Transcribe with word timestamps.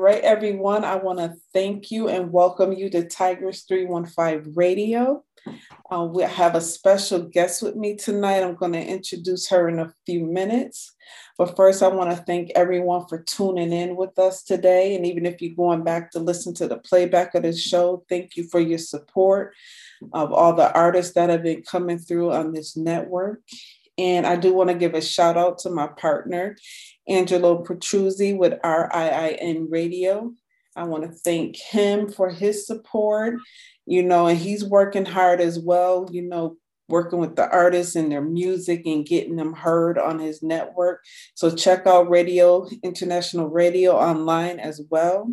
Right, 0.00 0.22
everyone. 0.22 0.84
I 0.84 0.94
want 0.94 1.18
to 1.18 1.34
thank 1.52 1.90
you 1.90 2.08
and 2.08 2.32
welcome 2.32 2.72
you 2.72 2.88
to 2.90 3.08
Tigers 3.08 3.64
315 3.64 4.54
Radio. 4.54 5.24
Uh, 5.90 6.04
we 6.04 6.22
have 6.22 6.54
a 6.54 6.60
special 6.60 7.22
guest 7.22 7.62
with 7.62 7.74
me 7.74 7.96
tonight. 7.96 8.44
I'm 8.44 8.54
going 8.54 8.74
to 8.74 8.84
introduce 8.84 9.48
her 9.48 9.68
in 9.68 9.80
a 9.80 9.92
few 10.06 10.24
minutes. 10.24 10.94
But 11.36 11.56
first, 11.56 11.82
I 11.82 11.88
want 11.88 12.10
to 12.10 12.16
thank 12.16 12.52
everyone 12.54 13.06
for 13.08 13.22
tuning 13.24 13.72
in 13.72 13.96
with 13.96 14.16
us 14.20 14.44
today. 14.44 14.94
And 14.94 15.04
even 15.04 15.26
if 15.26 15.42
you're 15.42 15.56
going 15.56 15.82
back 15.82 16.12
to 16.12 16.20
listen 16.20 16.54
to 16.54 16.68
the 16.68 16.78
playback 16.78 17.34
of 17.34 17.42
the 17.42 17.52
show, 17.52 18.04
thank 18.08 18.36
you 18.36 18.44
for 18.44 18.60
your 18.60 18.78
support 18.78 19.52
of 20.12 20.32
all 20.32 20.54
the 20.54 20.72
artists 20.74 21.14
that 21.14 21.28
have 21.28 21.42
been 21.42 21.62
coming 21.62 21.98
through 21.98 22.32
on 22.32 22.52
this 22.52 22.76
network. 22.76 23.42
And 23.98 24.26
I 24.26 24.36
do 24.36 24.54
want 24.54 24.70
to 24.70 24.76
give 24.76 24.94
a 24.94 25.02
shout 25.02 25.36
out 25.36 25.58
to 25.60 25.70
my 25.70 25.88
partner, 25.88 26.56
Angelo 27.08 27.64
Petruzzi 27.64 28.36
with 28.36 28.54
RIIN 28.62 29.66
Radio. 29.68 30.32
I 30.76 30.84
want 30.84 31.02
to 31.02 31.10
thank 31.10 31.56
him 31.56 32.08
for 32.08 32.30
his 32.30 32.66
support, 32.66 33.34
you 33.84 34.04
know, 34.04 34.28
and 34.28 34.38
he's 34.38 34.64
working 34.64 35.04
hard 35.04 35.40
as 35.40 35.58
well, 35.58 36.06
you 36.12 36.22
know, 36.22 36.56
working 36.88 37.18
with 37.18 37.36
the 37.36 37.50
artists 37.50 37.96
and 37.96 38.10
their 38.10 38.22
music 38.22 38.82
and 38.86 39.04
getting 39.04 39.36
them 39.36 39.52
heard 39.52 39.98
on 39.98 40.20
his 40.20 40.42
network. 40.42 41.02
So 41.34 41.54
check 41.54 41.86
out 41.86 42.08
Radio 42.08 42.68
International 42.82 43.48
Radio 43.48 43.96
online 43.96 44.60
as 44.60 44.80
well. 44.88 45.30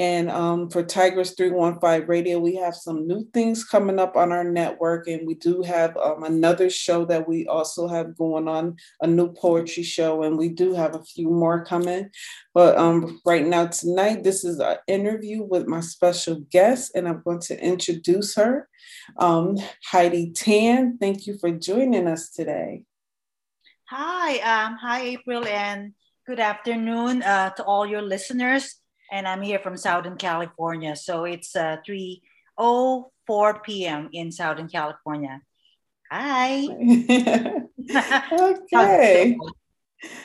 And 0.00 0.30
um, 0.30 0.70
for 0.70 0.82
Tigers 0.82 1.32
315 1.32 2.08
Radio, 2.08 2.38
we 2.38 2.54
have 2.54 2.74
some 2.74 3.06
new 3.06 3.28
things 3.34 3.64
coming 3.64 3.98
up 3.98 4.16
on 4.16 4.32
our 4.32 4.44
network. 4.44 5.06
And 5.08 5.26
we 5.26 5.34
do 5.34 5.60
have 5.60 5.94
um, 5.98 6.22
another 6.22 6.70
show 6.70 7.04
that 7.04 7.28
we 7.28 7.46
also 7.46 7.86
have 7.86 8.16
going 8.16 8.48
on, 8.48 8.76
a 9.02 9.06
new 9.06 9.30
poetry 9.30 9.82
show. 9.82 10.22
And 10.22 10.38
we 10.38 10.48
do 10.48 10.72
have 10.72 10.94
a 10.94 11.04
few 11.04 11.28
more 11.28 11.66
coming. 11.66 12.08
But 12.54 12.78
um, 12.78 13.20
right 13.26 13.46
now, 13.46 13.66
tonight, 13.66 14.24
this 14.24 14.42
is 14.42 14.58
an 14.58 14.78
interview 14.88 15.42
with 15.42 15.66
my 15.66 15.80
special 15.80 16.46
guest. 16.50 16.92
And 16.94 17.06
I'm 17.06 17.20
going 17.22 17.40
to 17.40 17.62
introduce 17.62 18.34
her, 18.36 18.70
um, 19.18 19.58
Heidi 19.84 20.30
Tann. 20.30 20.96
Thank 20.96 21.26
you 21.26 21.36
for 21.36 21.50
joining 21.50 22.06
us 22.06 22.30
today. 22.30 22.84
Hi, 23.90 24.38
um, 24.38 24.78
hi, 24.80 25.02
April, 25.02 25.44
and 25.44 25.92
good 26.26 26.40
afternoon 26.40 27.22
uh, 27.22 27.50
to 27.50 27.64
all 27.64 27.84
your 27.84 28.00
listeners 28.00 28.79
and 29.10 29.26
I'm 29.26 29.42
here 29.42 29.58
from 29.58 29.76
Southern 29.76 30.16
California. 30.16 30.96
So 30.96 31.24
it's 31.24 31.54
uh, 31.56 31.78
3.04 31.88 33.62
p.m. 33.62 34.08
in 34.12 34.32
Southern 34.32 34.68
California. 34.68 35.40
Hi. 36.10 36.66
okay. 38.32 39.36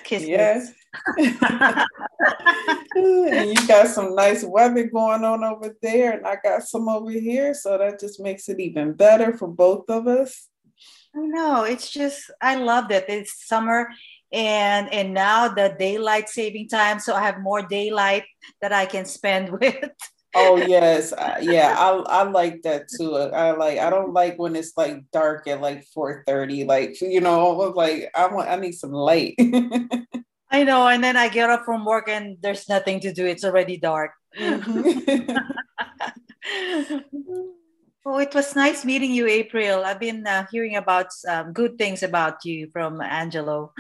Yes. 0.09 0.72
and 1.17 1.86
you 3.50 3.67
got 3.67 3.88
some 3.88 4.16
nice 4.16 4.41
weather 4.41 4.88
going 4.88 5.25
on 5.25 5.44
over 5.44 5.75
there, 5.81 6.13
and 6.13 6.25
I 6.25 6.38
got 6.41 6.63
some 6.63 6.88
over 6.88 7.11
here. 7.11 7.53
So 7.53 7.78
that 7.78 8.00
just 8.00 8.22
makes 8.22 8.47
it 8.47 8.61
even 8.61 8.94
better 8.94 9.38
for 9.38 9.50
both 9.50 9.89
of 9.89 10.08
us. 10.08 10.47
I 11.16 11.20
know. 11.20 11.64
It's 11.64 11.90
just, 11.90 12.30
I 12.42 12.56
love 12.56 12.90
that. 12.90 13.10
It's 13.10 13.48
summer 13.48 13.90
and 14.36 14.94
and 14.94 15.14
now 15.14 15.48
the 15.48 15.76
daylight 15.80 16.28
saving 16.30 16.68
time 16.68 17.00
so 17.00 17.16
i 17.16 17.22
have 17.22 17.40
more 17.40 17.62
daylight 17.62 18.24
that 18.62 18.74
i 18.74 18.86
can 18.86 19.06
spend 19.06 19.50
with 19.60 19.90
oh 20.36 20.58
yes 20.58 21.14
uh, 21.14 21.38
yeah 21.42 21.76
i 21.78 21.92
i 22.10 22.24
like 22.24 22.62
that 22.64 22.88
too 22.90 23.16
uh, 23.16 23.30
i 23.34 23.52
like 23.52 23.80
i 23.80 23.90
don't 23.90 24.14
like 24.14 24.38
when 24.38 24.56
it's 24.56 24.74
like 24.76 25.10
dark 25.12 25.48
at 25.48 25.62
like 25.62 25.86
4 25.86 26.24
30 26.28 26.66
like 26.66 27.00
you 27.02 27.22
know 27.22 27.52
like 27.76 28.12
i 28.16 28.28
want 28.28 28.50
i 28.50 28.58
need 28.58 28.74
some 28.74 28.92
light 28.92 29.36
i 30.52 30.64
know 30.64 30.88
and 30.88 31.04
then 31.04 31.16
i 31.16 31.30
get 31.30 31.50
up 31.50 31.64
from 31.64 31.86
work 31.86 32.10
and 32.10 32.38
there's 32.42 32.68
nothing 32.68 33.00
to 33.00 33.14
do 33.14 33.26
it's 33.26 33.46
already 33.46 33.78
dark 33.78 34.12
mm-hmm. 34.38 35.38
mm-hmm. 38.06 38.16
Oh, 38.16 38.20
it 38.20 38.34
was 38.34 38.56
nice 38.56 38.86
meeting 38.86 39.11
you, 39.11 39.28
April. 39.28 39.84
I've 39.84 40.00
been 40.00 40.25
uh, 40.25 40.46
hearing 40.52 40.75
about 40.75 41.07
um, 41.28 41.53
good 41.53 41.78
things 41.78 42.03
about 42.03 42.46
you 42.46 42.69
from 42.72 43.02
Angelo. 43.02 43.74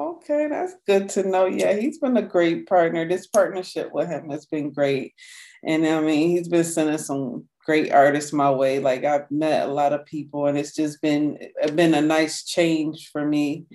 Okay, 0.00 0.48
that's 0.48 0.74
good 0.86 1.08
to 1.10 1.28
know. 1.28 1.46
Yeah, 1.46 1.74
he's 1.74 1.98
been 1.98 2.16
a 2.16 2.22
great 2.22 2.66
partner. 2.66 3.06
This 3.06 3.26
partnership 3.26 3.92
with 3.92 4.08
him 4.08 4.30
has 4.30 4.46
been 4.46 4.72
great. 4.72 5.14
And 5.64 5.86
I 5.86 6.00
mean, 6.00 6.30
he's 6.30 6.48
been 6.48 6.64
sending 6.64 6.98
some 6.98 7.48
great 7.64 7.92
artists 7.92 8.32
my 8.32 8.50
way. 8.50 8.80
Like 8.80 9.04
I've 9.04 9.30
met 9.30 9.68
a 9.68 9.72
lot 9.72 9.92
of 9.92 10.06
people 10.06 10.46
and 10.46 10.58
it's 10.58 10.74
just 10.74 11.00
been 11.00 11.38
been 11.74 11.94
a 11.94 12.00
nice 12.00 12.44
change 12.44 13.10
for 13.12 13.24
me 13.24 13.66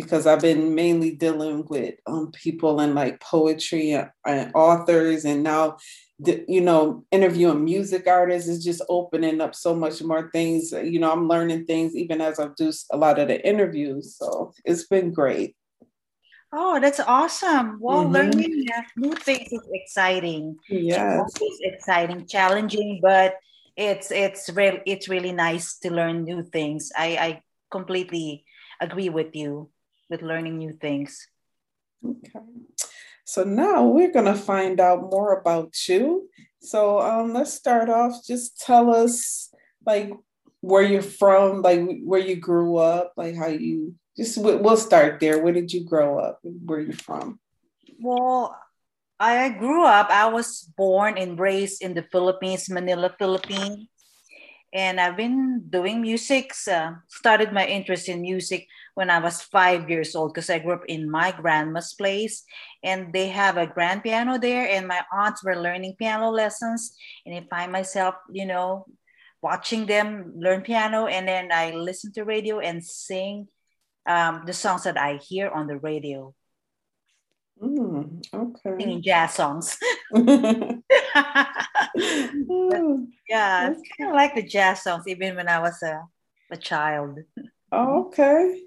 because 0.00 0.26
I've 0.26 0.40
been 0.40 0.74
mainly 0.74 1.12
dealing 1.14 1.66
with 1.68 1.94
um, 2.06 2.32
people 2.32 2.80
and 2.80 2.94
like 2.94 3.20
poetry 3.20 3.92
and, 3.92 4.10
and 4.26 4.52
authors 4.54 5.24
and 5.24 5.42
now 5.42 5.76
the, 6.18 6.44
you 6.48 6.60
know, 6.60 7.04
interviewing 7.10 7.64
music 7.64 8.06
artists 8.06 8.48
is 8.48 8.64
just 8.64 8.82
opening 8.88 9.40
up 9.40 9.54
so 9.54 9.74
much 9.74 10.02
more 10.02 10.30
things. 10.30 10.72
You 10.72 10.98
know, 10.98 11.12
I'm 11.12 11.28
learning 11.28 11.66
things 11.66 11.94
even 11.94 12.20
as 12.20 12.38
I 12.38 12.48
do 12.56 12.72
a 12.90 12.96
lot 12.96 13.18
of 13.18 13.28
the 13.28 13.46
interviews. 13.46 14.16
So 14.16 14.52
it's 14.64 14.86
been 14.86 15.12
great. 15.12 15.56
Oh, 16.52 16.80
that's 16.80 17.00
awesome. 17.00 17.78
Well, 17.80 18.02
mm-hmm. 18.02 18.12
learning 18.12 18.66
new 18.96 19.12
things 19.12 19.52
is 19.52 19.68
exciting. 19.72 20.56
Yeah, 20.68 21.22
It's 21.40 21.60
exciting, 21.62 22.26
challenging, 22.26 22.98
but 23.00 23.36
it's 23.76 24.10
it's 24.10 24.50
real 24.50 24.78
it's 24.84 25.08
really 25.08 25.32
nice 25.32 25.78
to 25.78 25.92
learn 25.92 26.24
new 26.24 26.42
things. 26.42 26.90
I, 26.96 27.06
I 27.16 27.42
completely 27.70 28.44
agree 28.80 29.08
with 29.08 29.36
you 29.36 29.70
with 30.10 30.22
learning 30.22 30.58
new 30.58 30.72
things. 30.72 31.26
Okay. 32.04 32.40
So 33.24 33.44
now 33.44 33.86
we're 33.86 34.12
going 34.12 34.26
to 34.26 34.34
find 34.34 34.80
out 34.80 35.10
more 35.10 35.38
about 35.38 35.72
you. 35.88 36.28
So 36.60 37.00
um, 37.00 37.32
let's 37.32 37.54
start 37.54 37.88
off. 37.88 38.26
Just 38.26 38.60
tell 38.60 38.94
us 38.94 39.54
like 39.86 40.12
where 40.60 40.82
you're 40.82 41.00
from, 41.00 41.62
like 41.62 41.80
where 42.04 42.20
you 42.20 42.36
grew 42.36 42.76
up, 42.76 43.12
like 43.16 43.36
how 43.36 43.46
you 43.46 43.94
just 44.16 44.36
we'll 44.36 44.76
start 44.76 45.20
there. 45.20 45.38
Where 45.38 45.52
did 45.52 45.72
you 45.72 45.84
grow 45.84 46.18
up? 46.18 46.40
Where 46.42 46.80
are 46.80 46.82
you 46.82 46.92
from? 46.92 47.38
Well, 48.00 48.56
I 49.18 49.50
grew 49.50 49.84
up. 49.84 50.10
I 50.10 50.26
was 50.26 50.68
born 50.76 51.16
and 51.16 51.38
raised 51.38 51.82
in 51.82 51.94
the 51.94 52.02
Philippines, 52.10 52.68
Manila, 52.68 53.14
Philippines, 53.18 53.86
and 54.72 55.00
I've 55.00 55.16
been 55.16 55.64
doing 55.68 56.00
music. 56.00 56.52
Uh, 56.70 56.92
started 57.08 57.52
my 57.52 57.66
interest 57.66 58.08
in 58.08 58.22
music 58.22 58.68
when 58.94 59.10
I 59.10 59.18
was 59.18 59.42
five 59.42 59.90
years 59.90 60.14
old 60.14 60.32
because 60.32 60.50
I 60.50 60.58
grew 60.58 60.74
up 60.74 60.84
in 60.86 61.10
my 61.10 61.32
grandma's 61.32 61.94
place 61.94 62.44
and 62.82 63.12
they 63.12 63.28
have 63.28 63.56
a 63.56 63.66
grand 63.66 64.02
piano 64.02 64.38
there 64.38 64.68
and 64.68 64.86
my 64.86 65.02
aunts 65.12 65.42
were 65.42 65.56
learning 65.56 65.96
piano 65.98 66.30
lessons 66.30 66.94
and 67.26 67.34
I 67.34 67.46
find 67.50 67.72
myself, 67.72 68.14
you 68.30 68.46
know, 68.46 68.86
watching 69.42 69.86
them 69.86 70.34
learn 70.36 70.62
piano 70.62 71.06
and 71.06 71.26
then 71.26 71.50
I 71.52 71.72
listen 71.72 72.12
to 72.12 72.24
radio 72.24 72.60
and 72.60 72.84
sing 72.84 73.48
um, 74.06 74.42
the 74.46 74.52
songs 74.52 74.84
that 74.84 74.98
I 74.98 75.16
hear 75.16 75.48
on 75.50 75.66
the 75.66 75.78
radio. 75.78 76.34
Mm, 77.62 78.24
okay. 78.32 78.76
Singing 78.78 79.02
jazz 79.02 79.34
songs. 79.34 79.76
yeah, 80.14 80.80
it's 83.70 83.82
kind 83.98 84.10
of 84.10 84.14
like 84.14 84.34
the 84.34 84.42
jazz 84.42 84.82
songs, 84.82 85.04
even 85.06 85.36
when 85.36 85.48
I 85.48 85.58
was 85.60 85.82
a, 85.82 86.00
a 86.50 86.56
child. 86.56 87.18
okay. 87.72 88.62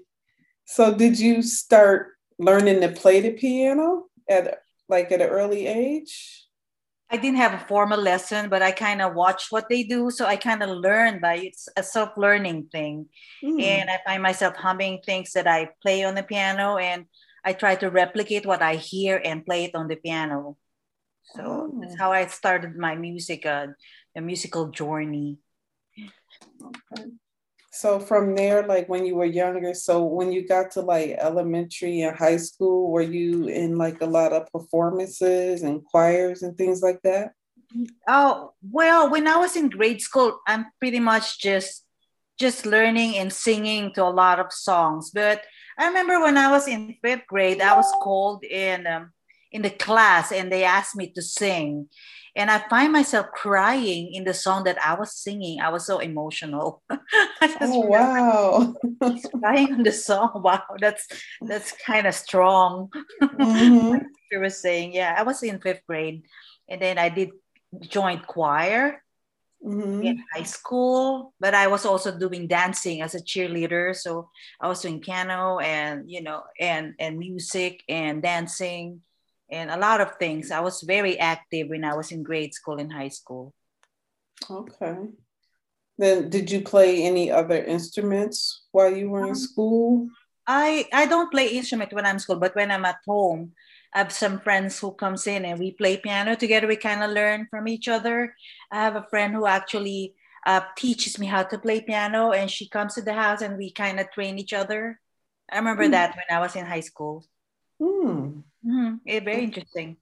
So 0.66 0.94
did 0.94 1.18
you 1.18 1.42
start 1.42 2.12
learning 2.38 2.80
to 2.80 2.88
play 2.88 3.20
the 3.20 3.32
piano 3.32 4.04
at 4.28 4.60
like 4.88 5.10
at 5.12 5.20
an 5.20 5.28
early 5.28 5.66
age? 5.66 6.44
I 7.10 7.16
didn't 7.16 7.36
have 7.36 7.54
a 7.54 7.64
formal 7.66 8.00
lesson, 8.00 8.48
but 8.48 8.62
I 8.62 8.72
kind 8.72 9.02
of 9.02 9.14
watch 9.14 9.46
what 9.50 9.68
they 9.68 9.82
do. 9.84 10.10
So 10.10 10.24
I 10.26 10.36
kind 10.36 10.62
of 10.62 10.70
learn 10.70 11.20
by 11.20 11.36
it's 11.36 11.68
a 11.76 11.82
self-learning 11.82 12.68
thing. 12.72 13.06
Mm. 13.42 13.62
And 13.62 13.90
I 13.90 14.00
find 14.04 14.22
myself 14.22 14.56
humming 14.56 15.00
things 15.04 15.32
that 15.32 15.46
I 15.46 15.68
play 15.82 16.04
on 16.04 16.14
the 16.14 16.22
piano 16.22 16.76
and 16.76 17.04
I 17.44 17.52
try 17.52 17.76
to 17.76 17.90
replicate 17.90 18.46
what 18.46 18.62
I 18.62 18.76
hear 18.76 19.20
and 19.22 19.44
play 19.44 19.64
it 19.64 19.74
on 19.74 19.88
the 19.88 19.96
piano. 19.96 20.56
So 21.34 21.42
oh. 21.44 21.78
that's 21.80 21.98
how 21.98 22.12
I 22.12 22.26
started 22.26 22.76
my 22.76 22.96
music, 22.96 23.46
uh, 23.46 23.68
a 24.16 24.20
musical 24.20 24.68
journey. 24.68 25.38
Okay 26.62 27.10
so 27.74 27.98
from 27.98 28.36
there 28.36 28.64
like 28.66 28.88
when 28.88 29.04
you 29.04 29.16
were 29.16 29.24
younger 29.24 29.74
so 29.74 30.04
when 30.04 30.30
you 30.30 30.46
got 30.46 30.70
to 30.70 30.80
like 30.80 31.10
elementary 31.18 32.02
and 32.02 32.16
high 32.16 32.36
school 32.36 32.92
were 32.92 33.02
you 33.02 33.48
in 33.48 33.76
like 33.76 34.00
a 34.00 34.06
lot 34.06 34.32
of 34.32 34.46
performances 34.52 35.62
and 35.62 35.84
choirs 35.84 36.42
and 36.42 36.56
things 36.56 36.82
like 36.82 37.00
that 37.02 37.32
oh 38.06 38.52
well 38.70 39.10
when 39.10 39.26
i 39.26 39.36
was 39.36 39.56
in 39.56 39.68
grade 39.68 40.00
school 40.00 40.38
i'm 40.46 40.66
pretty 40.78 41.00
much 41.00 41.40
just 41.40 41.84
just 42.38 42.64
learning 42.64 43.16
and 43.16 43.32
singing 43.32 43.92
to 43.92 44.04
a 44.04 44.16
lot 44.22 44.38
of 44.38 44.52
songs 44.52 45.10
but 45.12 45.42
i 45.78 45.86
remember 45.86 46.20
when 46.20 46.36
i 46.36 46.50
was 46.50 46.68
in 46.68 46.94
fifth 47.02 47.26
grade 47.26 47.60
i 47.60 47.76
was 47.76 47.90
called 48.02 48.44
in 48.44 48.86
um, 48.86 49.10
in 49.52 49.62
the 49.62 49.70
class 49.70 50.32
and 50.32 50.50
they 50.50 50.64
asked 50.64 50.96
me 50.96 51.10
to 51.12 51.22
sing 51.22 51.88
and 52.36 52.50
I 52.50 52.58
find 52.68 52.92
myself 52.92 53.26
crying 53.32 54.12
in 54.12 54.24
the 54.24 54.34
song 54.34 54.64
that 54.64 54.82
I 54.84 54.94
was 54.94 55.14
singing. 55.14 55.60
I 55.60 55.68
was 55.68 55.86
so 55.86 56.00
emotional. 56.00 56.82
oh 56.90 57.80
wow! 57.86 58.74
crying 59.40 59.72
on 59.72 59.82
the 59.82 59.92
song. 59.92 60.30
Wow, 60.44 60.62
that's 60.78 61.06
that's 61.40 61.72
kind 61.86 62.06
of 62.06 62.14
strong. 62.14 62.90
Mm-hmm. 63.22 63.98
teacher 64.28 64.40
was 64.40 64.60
saying, 64.60 64.94
yeah, 64.94 65.14
I 65.16 65.22
was 65.22 65.42
in 65.42 65.60
fifth 65.60 65.86
grade, 65.86 66.24
and 66.68 66.82
then 66.82 66.98
I 66.98 67.08
did 67.08 67.30
joined 67.80 68.26
choir 68.26 69.02
mm-hmm. 69.64 70.02
in 70.02 70.22
high 70.34 70.44
school, 70.44 71.32
but 71.40 71.54
I 71.54 71.66
was 71.66 71.86
also 71.86 72.16
doing 72.16 72.46
dancing 72.46 73.00
as 73.00 73.14
a 73.14 73.22
cheerleader. 73.22 73.96
So 73.96 74.28
I 74.60 74.68
was 74.68 74.82
doing 74.82 75.00
piano 75.00 75.58
and 75.58 76.10
you 76.10 76.22
know 76.22 76.42
and 76.60 76.94
and 76.98 77.18
music 77.18 77.82
and 77.88 78.22
dancing 78.22 79.00
and 79.50 79.70
a 79.70 79.78
lot 79.78 80.00
of 80.00 80.16
things. 80.18 80.50
I 80.50 80.60
was 80.60 80.82
very 80.82 81.18
active 81.18 81.68
when 81.68 81.84
I 81.84 81.94
was 81.94 82.12
in 82.12 82.22
grade 82.22 82.54
school 82.54 82.78
and 82.78 82.92
high 82.92 83.08
school. 83.08 83.52
Okay. 84.50 84.96
Then 85.96 86.28
did 86.28 86.50
you 86.50 86.60
play 86.60 87.04
any 87.04 87.30
other 87.30 87.62
instruments 87.62 88.66
while 88.72 88.94
you 88.94 89.10
were 89.10 89.24
in 89.24 89.30
um, 89.30 89.34
school? 89.34 90.08
I 90.46 90.86
I 90.92 91.06
don't 91.06 91.30
play 91.30 91.48
instrument 91.48 91.92
when 91.92 92.04
I'm 92.04 92.16
in 92.16 92.20
school, 92.20 92.36
but 92.36 92.54
when 92.54 92.70
I'm 92.70 92.84
at 92.84 92.98
home, 93.06 93.52
I 93.94 93.98
have 93.98 94.12
some 94.12 94.40
friends 94.40 94.78
who 94.78 94.92
comes 94.92 95.26
in 95.26 95.44
and 95.44 95.58
we 95.58 95.70
play 95.70 95.96
piano 95.96 96.34
together. 96.34 96.66
We 96.66 96.76
kind 96.76 97.02
of 97.02 97.10
learn 97.10 97.46
from 97.48 97.68
each 97.68 97.86
other. 97.86 98.34
I 98.70 98.82
have 98.82 98.96
a 98.96 99.06
friend 99.08 99.32
who 99.32 99.46
actually 99.46 100.14
uh, 100.46 100.62
teaches 100.76 101.18
me 101.18 101.26
how 101.26 101.44
to 101.44 101.58
play 101.58 101.80
piano, 101.80 102.32
and 102.32 102.50
she 102.50 102.68
comes 102.68 102.94
to 102.94 103.02
the 103.02 103.14
house 103.14 103.40
and 103.40 103.56
we 103.56 103.70
kind 103.70 104.00
of 104.00 104.10
train 104.10 104.38
each 104.38 104.52
other. 104.52 105.00
I 105.50 105.58
remember 105.58 105.86
mm. 105.86 105.92
that 105.92 106.16
when 106.16 106.36
I 106.36 106.40
was 106.40 106.56
in 106.56 106.66
high 106.66 106.80
school. 106.80 107.24
Mm. 107.80 108.42
Mm-hmm. 108.66 108.94
It's 109.06 109.24
very 109.24 109.44
interesting. 109.44 109.96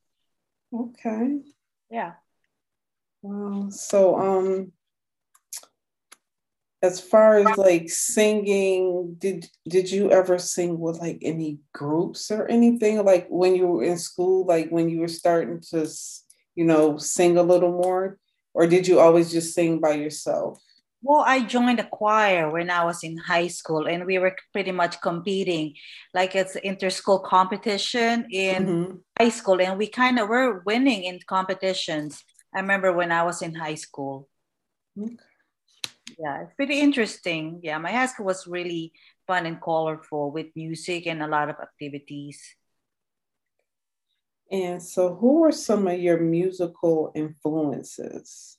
Okay. 0.74 1.40
Yeah. 1.90 2.12
Wow. 3.20 3.68
So, 3.70 4.18
um, 4.18 4.72
as 6.82 7.00
far 7.00 7.38
as 7.38 7.56
like 7.56 7.88
singing 7.88 9.14
did 9.19 9.49
did 9.69 9.90
you 9.90 10.11
ever 10.11 10.37
sing 10.38 10.79
with 10.79 10.99
like 10.99 11.19
any 11.23 11.61
groups 11.73 12.31
or 12.31 12.46
anything? 12.49 13.02
Like 13.05 13.29
when 13.29 13.55
you 13.55 13.67
were 13.69 13.84
in 13.84 13.99
school 13.99 14.44
like 14.44 14.69
when 14.70 14.88
you 14.88 15.00
were 15.00 15.08
starting 15.08 15.61
to 15.70 15.88
you 16.56 16.64
know 16.64 16.99
sing 16.99 17.38
a 17.38 17.43
little 17.43 17.70
more? 17.70 18.19
Or 18.55 18.67
did 18.67 18.87
you 18.87 19.00
always 19.00 19.32
just 19.32 19.55
sing 19.55 19.81
by 19.81 19.93
yourself? 19.93 20.61
Well 21.05 21.25
i 21.26 21.40
joined 21.43 21.81
a 21.81 21.88
choir 21.88 22.50
when 22.50 22.70
i 22.70 22.84
was 22.84 23.02
in 23.02 23.17
high 23.17 23.49
school 23.49 23.88
and 23.88 24.06
we 24.06 24.19
were 24.19 24.37
pretty 24.52 24.70
much 24.70 25.00
competing 25.00 25.75
like 26.14 26.37
it's 26.37 26.55
inter-school 26.55 27.19
competition 27.19 28.26
in 28.31 28.67
mm-hmm. 28.67 28.93
high 29.19 29.31
school 29.31 29.61
and 29.61 29.79
we 29.79 29.88
kind 29.88 30.20
of 30.20 30.29
were 30.29 30.62
winning 30.64 31.02
in 31.02 31.19
competitions. 31.26 32.23
I 32.55 32.61
remember 32.61 32.93
when 32.93 33.11
i 33.11 33.23
was 33.23 33.43
in 33.43 33.55
high 33.55 33.76
school. 33.87 34.29
Okay 34.96 35.17
yeah, 36.18 36.42
it's 36.42 36.54
pretty 36.54 36.80
interesting. 36.80 37.60
Yeah, 37.62 37.78
my 37.78 37.92
high 37.92 38.06
school 38.06 38.26
was 38.26 38.46
really 38.46 38.92
fun 39.26 39.46
and 39.46 39.60
colorful 39.60 40.30
with 40.30 40.46
music 40.54 41.06
and 41.06 41.22
a 41.22 41.26
lot 41.26 41.48
of 41.48 41.56
activities. 41.60 42.40
And 44.50 44.82
so, 44.82 45.14
who 45.14 45.40
were 45.40 45.52
some 45.52 45.86
of 45.86 45.98
your 45.98 46.20
musical 46.20 47.12
influences? 47.14 48.58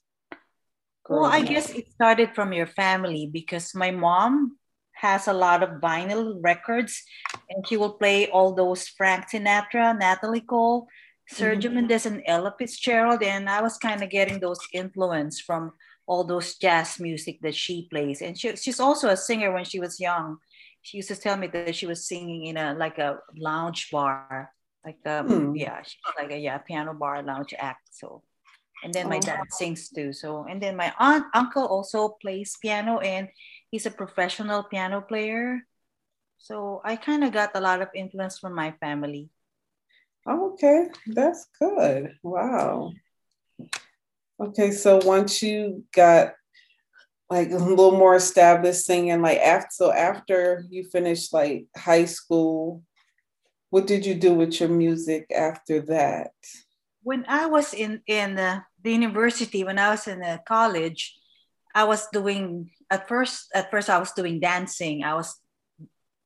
Well, 1.08 1.26
I 1.26 1.42
guess 1.42 1.70
it 1.70 1.92
started 1.92 2.34
from 2.34 2.52
your 2.52 2.66
family 2.66 3.28
because 3.30 3.74
my 3.74 3.90
mom 3.90 4.56
has 4.94 5.28
a 5.28 5.32
lot 5.32 5.62
of 5.62 5.80
vinyl 5.80 6.38
records 6.40 7.02
and 7.50 7.66
she 7.66 7.76
will 7.76 7.92
play 7.92 8.28
all 8.28 8.54
those 8.54 8.88
Frank 8.88 9.28
Sinatra, 9.30 9.96
Natalie 9.98 10.40
Cole, 10.40 10.88
Sergio 11.30 11.64
mm-hmm. 11.64 11.74
Mendes, 11.74 12.06
and 12.06 12.22
Ella 12.26 12.54
Fitzgerald. 12.58 13.22
And 13.22 13.48
I 13.50 13.60
was 13.60 13.76
kind 13.76 14.02
of 14.02 14.10
getting 14.10 14.40
those 14.40 14.60
influence 14.72 15.40
from 15.40 15.72
all 16.06 16.24
those 16.24 16.56
jazz 16.56 17.00
music 17.00 17.40
that 17.42 17.54
she 17.54 17.88
plays. 17.90 18.22
And 18.22 18.38
she, 18.38 18.56
she's 18.56 18.80
also 18.80 19.08
a 19.08 19.16
singer 19.16 19.52
when 19.52 19.64
she 19.64 19.80
was 19.80 20.00
young. 20.00 20.38
She 20.82 20.98
used 20.98 21.08
to 21.08 21.16
tell 21.16 21.36
me 21.36 21.46
that 21.48 21.74
she 21.74 21.86
was 21.86 22.06
singing 22.06 22.44
in 22.46 22.56
a 22.56 22.74
like 22.74 22.98
a 22.98 23.18
lounge 23.36 23.90
bar, 23.90 24.52
like 24.84 24.98
a 25.06 25.22
hmm. 25.22 25.54
yeah, 25.56 25.80
she's 25.82 25.96
like 26.18 26.30
a 26.30 26.38
yeah 26.38 26.58
piano 26.58 26.92
bar 26.92 27.22
lounge 27.22 27.54
act. 27.58 27.88
So, 27.92 28.22
and 28.82 28.92
then 28.92 29.08
my 29.08 29.16
oh. 29.16 29.20
dad 29.20 29.48
sings 29.48 29.88
too. 29.88 30.12
So, 30.12 30.44
and 30.44 30.60
then 30.60 30.76
my 30.76 30.92
aunt 30.98 31.24
uncle 31.32 31.64
also 31.64 32.18
plays 32.20 32.58
piano, 32.60 32.98
and 32.98 33.28
he's 33.70 33.86
a 33.86 33.90
professional 33.90 34.62
piano 34.62 35.00
player. 35.00 35.62
So 36.36 36.82
I 36.84 36.96
kind 36.96 37.24
of 37.24 37.32
got 37.32 37.56
a 37.56 37.60
lot 37.60 37.80
of 37.80 37.88
influence 37.94 38.38
from 38.38 38.54
my 38.54 38.72
family. 38.72 39.30
Okay, 40.28 40.88
that's 41.06 41.46
good. 41.58 42.16
Wow. 42.22 42.92
Okay, 44.40 44.72
so 44.72 44.98
once 45.04 45.42
you 45.42 45.84
got 45.94 46.34
like 47.30 47.50
a 47.50 47.56
little 47.56 47.92
more 47.92 48.16
established 48.16 48.84
singing, 48.84 49.22
like 49.22 49.38
after 49.38 49.68
so 49.70 49.92
after 49.92 50.64
you 50.68 50.84
finished 50.90 51.32
like 51.32 51.66
high 51.76 52.04
school, 52.04 52.82
what 53.70 53.86
did 53.86 54.04
you 54.04 54.14
do 54.14 54.34
with 54.34 54.58
your 54.60 54.68
music 54.68 55.26
after 55.34 55.80
that? 55.82 56.32
When 57.02 57.24
I 57.28 57.46
was 57.46 57.74
in 57.74 58.02
in 58.06 58.34
the, 58.34 58.62
the 58.82 58.92
university, 58.92 59.62
when 59.62 59.78
I 59.78 59.90
was 59.90 60.06
in 60.08 60.20
the 60.20 60.40
college, 60.46 61.14
I 61.74 61.84
was 61.84 62.06
doing 62.12 62.70
at 62.90 63.08
first. 63.08 63.50
At 63.54 63.70
first, 63.70 63.90
I 63.90 63.98
was 63.98 64.12
doing 64.12 64.40
dancing. 64.40 65.04
I 65.04 65.14
was 65.14 65.34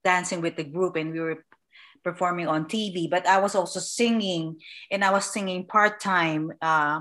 dancing 0.04 0.40
with 0.40 0.56
the 0.56 0.64
group, 0.64 0.96
and 0.96 1.12
we 1.12 1.20
were 1.20 1.44
performing 2.04 2.48
on 2.48 2.66
TV. 2.66 3.08
But 3.10 3.26
I 3.26 3.38
was 3.38 3.54
also 3.54 3.80
singing, 3.80 4.60
and 4.90 5.04
I 5.04 5.10
was 5.10 5.24
singing 5.24 5.66
part 5.66 6.00
time. 6.00 6.52
Uh, 6.60 7.00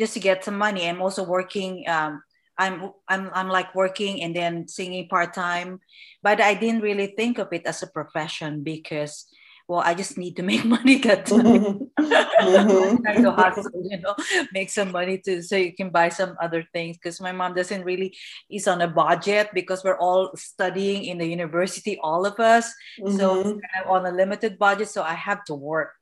just 0.00 0.14
to 0.14 0.20
get 0.20 0.42
some 0.42 0.56
money. 0.56 0.88
I'm 0.88 1.02
also 1.04 1.22
working. 1.22 1.84
Um, 1.86 2.24
I'm 2.56 2.92
I'm 3.08 3.30
I'm 3.32 3.48
like 3.48 3.74
working 3.74 4.24
and 4.24 4.34
then 4.34 4.66
singing 4.66 5.08
part 5.08 5.32
time, 5.36 5.80
but 6.24 6.40
I 6.40 6.54
didn't 6.54 6.80
really 6.80 7.12
think 7.16 7.38
of 7.38 7.52
it 7.52 7.64
as 7.68 7.84
a 7.84 7.86
profession 7.86 8.64
because 8.64 9.28
well, 9.68 9.84
I 9.86 9.94
just 9.94 10.18
need 10.18 10.34
to 10.34 10.42
make 10.50 10.64
money 10.64 10.98
that 11.06 11.26
time. 11.30 11.92
mm-hmm. 11.94 13.22
to 13.22 13.30
hustle, 13.30 13.70
you 13.84 14.00
know, 14.00 14.16
make 14.52 14.68
some 14.68 14.90
money 14.90 15.18
to 15.24 15.42
so 15.44 15.54
you 15.54 15.72
can 15.72 15.90
buy 15.90 16.08
some 16.08 16.34
other 16.42 16.64
things. 16.72 16.96
Because 16.96 17.20
my 17.20 17.30
mom 17.30 17.54
doesn't 17.54 17.84
really 17.84 18.16
is 18.50 18.66
on 18.66 18.80
a 18.80 18.88
budget 18.88 19.50
because 19.54 19.84
we're 19.84 20.00
all 20.00 20.32
studying 20.34 21.04
in 21.04 21.18
the 21.18 21.28
university, 21.28 22.00
all 22.02 22.26
of 22.26 22.40
us. 22.40 22.72
Mm-hmm. 22.98 23.16
So 23.16 23.44
kind 23.44 23.80
of 23.84 23.90
on 23.92 24.06
a 24.06 24.12
limited 24.12 24.58
budget. 24.58 24.88
So 24.88 25.04
I 25.04 25.14
have 25.14 25.44
to 25.44 25.54
work. 25.54 25.92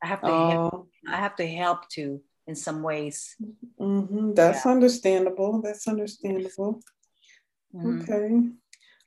I 0.00 0.06
have 0.06 0.20
to 0.20 0.30
oh. 0.30 0.50
help. 0.50 0.88
I 1.08 1.16
have 1.16 1.34
to 1.36 1.46
help 1.48 1.88
too 1.88 2.22
in 2.46 2.54
some 2.54 2.82
ways. 2.82 3.36
Mm-hmm. 3.80 4.34
That's 4.34 4.64
yeah. 4.64 4.72
understandable. 4.72 5.62
That's 5.62 5.86
understandable. 5.88 6.80
Mm-hmm. 7.74 8.00
Okay. 8.00 8.50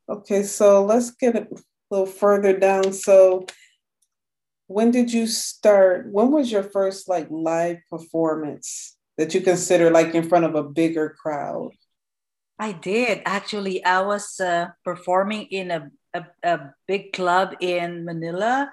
Okay, 0.09 0.43
so 0.43 0.83
let's 0.83 1.11
get 1.11 1.35
a 1.35 1.47
little 1.91 2.05
further 2.05 2.57
down. 2.57 2.93
So, 2.93 3.45
when 4.67 4.91
did 4.91 5.13
you 5.13 5.27
start? 5.27 6.11
When 6.11 6.31
was 6.31 6.51
your 6.51 6.63
first 6.63 7.07
like 7.07 7.27
live 7.29 7.77
performance 7.89 8.97
that 9.17 9.33
you 9.33 9.41
consider 9.41 9.91
like 9.91 10.15
in 10.15 10.27
front 10.27 10.45
of 10.45 10.55
a 10.55 10.63
bigger 10.63 11.15
crowd? 11.21 11.71
I 12.57 12.73
did 12.73 13.21
actually. 13.25 13.85
I 13.85 14.01
was 14.01 14.39
uh, 14.39 14.69
performing 14.83 15.47
in 15.51 15.71
a, 15.71 15.91
a, 16.13 16.25
a 16.43 16.59
big 16.87 17.13
club 17.13 17.55
in 17.61 18.03
Manila, 18.03 18.69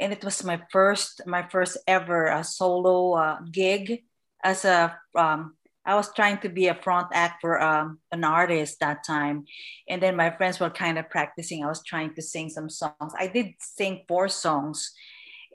and 0.00 0.12
it 0.12 0.24
was 0.24 0.44
my 0.44 0.60
first 0.70 1.22
my 1.26 1.46
first 1.48 1.78
ever 1.86 2.30
uh, 2.30 2.42
solo 2.42 3.14
uh, 3.14 3.38
gig 3.50 4.02
as 4.44 4.64
a 4.64 4.98
um, 5.14 5.54
I 5.84 5.94
was 5.94 6.12
trying 6.12 6.38
to 6.38 6.48
be 6.48 6.68
a 6.68 6.74
front 6.74 7.08
act 7.12 7.40
for 7.40 7.60
um, 7.60 7.98
an 8.12 8.22
artist 8.22 8.80
that 8.80 9.02
time. 9.04 9.46
And 9.88 10.02
then 10.02 10.14
my 10.14 10.30
friends 10.30 10.60
were 10.60 10.70
kind 10.70 10.98
of 10.98 11.08
practicing. 11.08 11.64
I 11.64 11.68
was 11.68 11.82
trying 11.82 12.14
to 12.14 12.22
sing 12.22 12.50
some 12.50 12.68
songs. 12.68 13.12
I 13.18 13.26
did 13.26 13.54
sing 13.58 14.04
four 14.06 14.28
songs. 14.28 14.92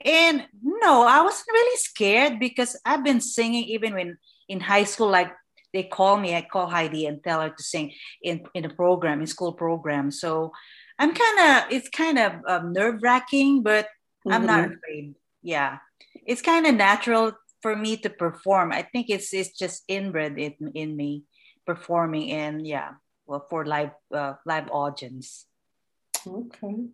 And 0.04 0.46
no, 0.62 1.06
I 1.06 1.22
wasn't 1.22 1.48
really 1.52 1.78
scared 1.78 2.40
because 2.40 2.76
I've 2.84 3.04
been 3.04 3.20
singing 3.20 3.64
even 3.64 3.94
when 3.94 4.18
in 4.48 4.60
high 4.60 4.84
school, 4.84 5.08
like 5.08 5.32
they 5.72 5.84
call 5.84 6.18
me, 6.18 6.34
I 6.34 6.42
call 6.42 6.66
Heidi 6.66 7.06
and 7.06 7.22
tell 7.22 7.40
her 7.40 7.50
to 7.50 7.62
sing 7.62 7.92
in, 8.20 8.44
in 8.52 8.64
a 8.64 8.74
program, 8.74 9.20
in 9.20 9.26
school 9.26 9.52
program. 9.52 10.10
So 10.10 10.52
I'm 10.98 11.14
kind 11.14 11.38
of, 11.40 11.72
it's 11.72 11.88
kind 11.88 12.18
of 12.18 12.32
um, 12.46 12.72
nerve 12.72 13.00
wracking, 13.02 13.62
but 13.62 13.86
mm-hmm. 13.86 14.32
I'm 14.32 14.44
not 14.44 14.64
mm-hmm. 14.64 14.74
afraid. 14.74 15.14
Yeah. 15.42 15.78
It's 16.26 16.42
kind 16.42 16.66
of 16.66 16.74
natural 16.74 17.32
for 17.66 17.74
me 17.74 17.96
to 17.96 18.08
perform. 18.08 18.70
I 18.70 18.82
think 18.82 19.10
it's 19.10 19.34
it's 19.34 19.50
just 19.50 19.82
inbred 19.88 20.38
in, 20.38 20.54
in 20.78 20.94
me 20.94 21.24
performing 21.66 22.30
and 22.30 22.64
yeah, 22.64 22.94
well 23.26 23.44
for 23.50 23.66
live 23.66 23.90
uh, 24.14 24.34
live 24.46 24.70
audience. 24.70 25.50
Okay. 26.22 26.86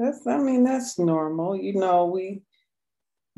That's 0.00 0.26
I 0.26 0.38
mean 0.38 0.64
that's 0.64 0.98
normal. 0.98 1.54
You 1.54 1.78
know, 1.78 2.06
we 2.06 2.42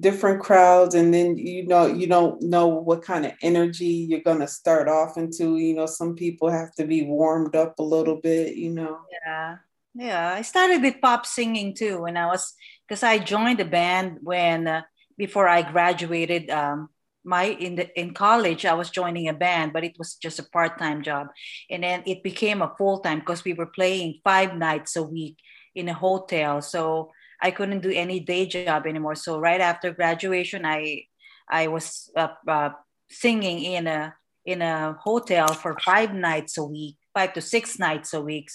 different 0.00 0.40
crowds 0.40 0.94
and 0.94 1.12
then 1.12 1.36
you 1.36 1.66
know 1.66 1.84
you 1.84 2.06
don't 2.06 2.40
know 2.40 2.68
what 2.68 3.02
kind 3.02 3.26
of 3.26 3.32
energy 3.42 4.08
you're 4.08 4.24
going 4.24 4.40
to 4.40 4.48
start 4.48 4.88
off 4.88 5.18
into 5.18 5.58
you 5.58 5.74
know 5.74 5.86
some 5.86 6.14
people 6.14 6.48
have 6.48 6.72
to 6.72 6.86
be 6.86 7.02
warmed 7.02 7.56
up 7.56 7.76
a 7.80 7.82
little 7.82 8.14
bit 8.22 8.54
you 8.54 8.70
know 8.70 8.96
yeah 9.26 9.56
yeah 9.96 10.32
i 10.38 10.40
started 10.40 10.80
with 10.82 11.02
pop 11.02 11.26
singing 11.26 11.74
too 11.74 12.00
when 12.02 12.16
i 12.16 12.26
was 12.26 12.54
because 12.86 13.02
i 13.02 13.18
joined 13.18 13.58
the 13.58 13.64
band 13.64 14.18
when 14.22 14.68
uh, 14.68 14.82
before 15.18 15.48
I 15.48 15.62
graduated 15.62 16.48
um, 16.48 16.88
my 17.24 17.44
in 17.44 17.74
the 17.76 18.00
in 18.00 18.14
college 18.14 18.64
I 18.64 18.74
was 18.74 18.90
joining 18.90 19.28
a 19.28 19.34
band, 19.34 19.72
but 19.72 19.84
it 19.84 19.96
was 19.98 20.14
just 20.14 20.38
a 20.38 20.48
part-time 20.48 21.02
job. 21.02 21.28
And 21.68 21.82
then 21.82 22.02
it 22.06 22.22
became 22.22 22.62
a 22.62 22.72
full-time 22.78 23.18
because 23.18 23.44
we 23.44 23.52
were 23.52 23.66
playing 23.66 24.20
five 24.24 24.56
nights 24.56 24.96
a 24.96 25.02
week 25.02 25.36
in 25.74 25.88
a 25.88 25.94
hotel. 25.94 26.62
So 26.62 27.10
I 27.42 27.50
couldn't 27.50 27.82
do 27.82 27.90
any 27.90 28.20
day 28.20 28.46
job 28.46 28.86
anymore. 28.86 29.14
So 29.16 29.38
right 29.38 29.60
after 29.60 29.92
graduation, 29.92 30.64
I 30.64 31.04
I 31.50 31.66
was 31.66 32.10
uh, 32.16 32.28
uh, 32.46 32.70
singing 33.10 33.62
in 33.62 33.86
a 33.86 34.14
in 34.44 34.62
a 34.62 34.94
hotel 34.94 35.48
for 35.48 35.76
five 35.84 36.14
nights 36.14 36.56
a 36.56 36.64
week, 36.64 36.96
five 37.12 37.34
to 37.34 37.40
six 37.40 37.78
nights 37.78 38.14
a 38.14 38.20
week, 38.20 38.48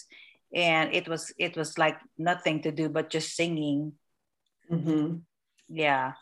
and 0.53 0.93
it 0.93 1.08
was 1.08 1.34
it 1.38 1.55
was 1.55 1.77
like 1.77 2.00
nothing 2.17 2.62
to 2.63 2.72
do 2.72 2.89
but 2.89 3.10
just 3.10 3.36
singing. 3.36 3.93
Mm-hmm. 4.72 5.17
Yeah. 5.70 6.13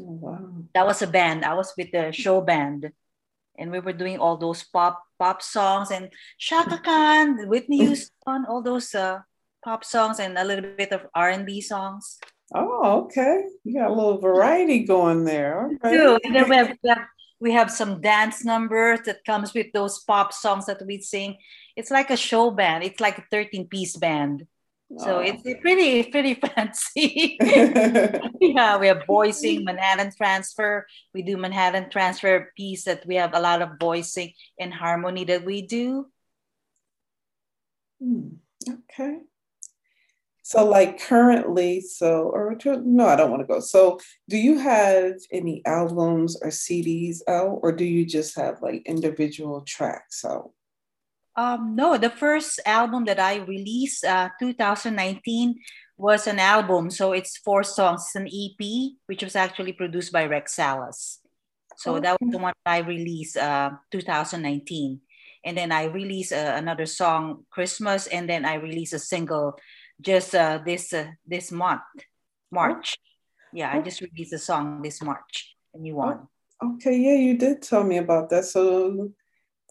Oh, 0.00 0.18
wow. 0.20 0.64
That 0.74 0.86
was 0.86 1.02
a 1.02 1.06
band. 1.06 1.44
I 1.44 1.54
was 1.54 1.72
with 1.76 1.90
the 1.92 2.12
show 2.12 2.40
band, 2.40 2.92
and 3.58 3.70
we 3.70 3.80
were 3.80 3.92
doing 3.92 4.18
all 4.18 4.36
those 4.36 4.62
pop 4.62 5.02
pop 5.18 5.42
songs 5.42 5.90
and 5.90 6.10
Chaka 6.38 6.78
Khan, 6.78 7.48
Whitney 7.48 7.78
Houston, 7.78 8.46
all 8.48 8.62
those 8.62 8.94
uh, 8.94 9.20
pop 9.64 9.84
songs 9.84 10.20
and 10.20 10.38
a 10.38 10.44
little 10.44 10.70
bit 10.76 10.92
of 10.92 11.06
R 11.14 11.30
and 11.30 11.44
B 11.44 11.60
songs. 11.60 12.18
Oh, 12.54 13.04
okay. 13.04 13.44
You 13.64 13.80
got 13.80 13.90
a 13.90 13.94
little 13.94 14.18
variety 14.18 14.84
going 14.84 15.24
there. 15.24 15.70
Okay. 15.84 16.18
And 16.24 16.34
then 16.34 16.48
we 16.48 16.56
have, 16.56 16.76
we 17.40 17.52
have 17.52 17.70
some 17.70 18.00
dance 18.00 18.44
numbers 18.44 19.00
that 19.04 19.24
comes 19.24 19.52
with 19.52 19.66
those 19.74 19.98
pop 20.04 20.32
songs 20.32 20.66
that 20.66 20.80
we 20.86 21.00
sing. 21.00 21.36
It's 21.76 21.90
like 21.90 22.10
a 22.10 22.16
show 22.16 22.50
band. 22.50 22.84
It's 22.84 23.00
like 23.00 23.18
a 23.18 23.24
13 23.30 23.68
piece 23.68 23.96
band. 23.96 24.46
So 24.96 25.18
oh. 25.18 25.20
it's 25.20 25.42
pretty, 25.60 26.04
pretty 26.10 26.34
fancy. 26.34 27.36
yeah, 28.40 28.78
we 28.78 28.86
have 28.86 29.02
voicing, 29.06 29.64
Manhattan 29.64 30.12
Transfer. 30.16 30.86
We 31.12 31.22
do 31.22 31.36
Manhattan 31.36 31.90
Transfer 31.90 32.52
piece 32.56 32.84
that 32.84 33.04
we 33.06 33.16
have 33.16 33.34
a 33.34 33.40
lot 33.40 33.60
of 33.60 33.78
voicing 33.78 34.32
and 34.58 34.72
harmony 34.72 35.24
that 35.24 35.44
we 35.44 35.62
do. 35.62 36.06
Hmm. 38.00 38.28
Okay. 38.68 39.20
So, 40.42 40.64
like 40.64 40.98
currently, 40.98 41.82
so 41.82 42.30
or 42.30 42.56
no, 42.64 43.06
I 43.06 43.16
don't 43.16 43.30
want 43.30 43.42
to 43.42 43.46
go. 43.46 43.60
So, 43.60 44.00
do 44.30 44.38
you 44.38 44.58
have 44.58 45.16
any 45.30 45.60
albums 45.66 46.40
or 46.40 46.48
CDs 46.48 47.18
out, 47.28 47.58
or 47.62 47.70
do 47.70 47.84
you 47.84 48.06
just 48.06 48.34
have 48.36 48.62
like 48.62 48.80
individual 48.86 49.60
tracks 49.66 50.24
out? 50.24 50.52
Um, 51.38 51.76
no, 51.76 51.96
the 51.96 52.10
first 52.10 52.58
album 52.66 53.04
that 53.04 53.20
I 53.20 53.36
released, 53.36 54.04
uh, 54.04 54.30
2019, 54.40 55.54
was 55.96 56.26
an 56.26 56.40
album. 56.40 56.90
So 56.90 57.12
it's 57.12 57.36
four 57.38 57.62
songs. 57.62 58.06
It's 58.06 58.16
an 58.16 58.26
EP, 58.26 58.98
which 59.06 59.22
was 59.22 59.36
actually 59.36 59.72
produced 59.72 60.12
by 60.12 60.26
Rex 60.26 60.56
Salas. 60.56 61.20
So 61.76 61.92
okay. 61.92 62.00
that 62.02 62.20
was 62.20 62.32
the 62.32 62.38
one 62.38 62.54
I 62.66 62.78
released, 62.78 63.36
uh, 63.36 63.70
2019. 63.92 65.00
And 65.44 65.56
then 65.56 65.70
I 65.70 65.84
released 65.84 66.32
uh, 66.32 66.54
another 66.56 66.86
song, 66.86 67.44
Christmas, 67.50 68.08
and 68.08 68.28
then 68.28 68.44
I 68.44 68.54
released 68.54 68.94
a 68.94 68.98
single 68.98 69.54
just 70.00 70.34
uh, 70.34 70.58
this 70.66 70.92
uh, 70.92 71.06
this 71.24 71.52
month, 71.52 71.82
March. 72.50 72.96
Yeah, 73.52 73.72
I 73.72 73.80
just 73.80 74.00
released 74.00 74.32
a 74.32 74.38
song 74.38 74.82
this 74.82 75.00
March, 75.02 75.54
a 75.74 75.78
new 75.78 75.94
one. 75.94 76.26
Okay, 76.62 76.96
yeah, 76.96 77.14
you 77.14 77.38
did 77.38 77.62
tell 77.62 77.84
me 77.84 77.98
about 77.98 78.30
that. 78.30 78.44
So, 78.44 79.12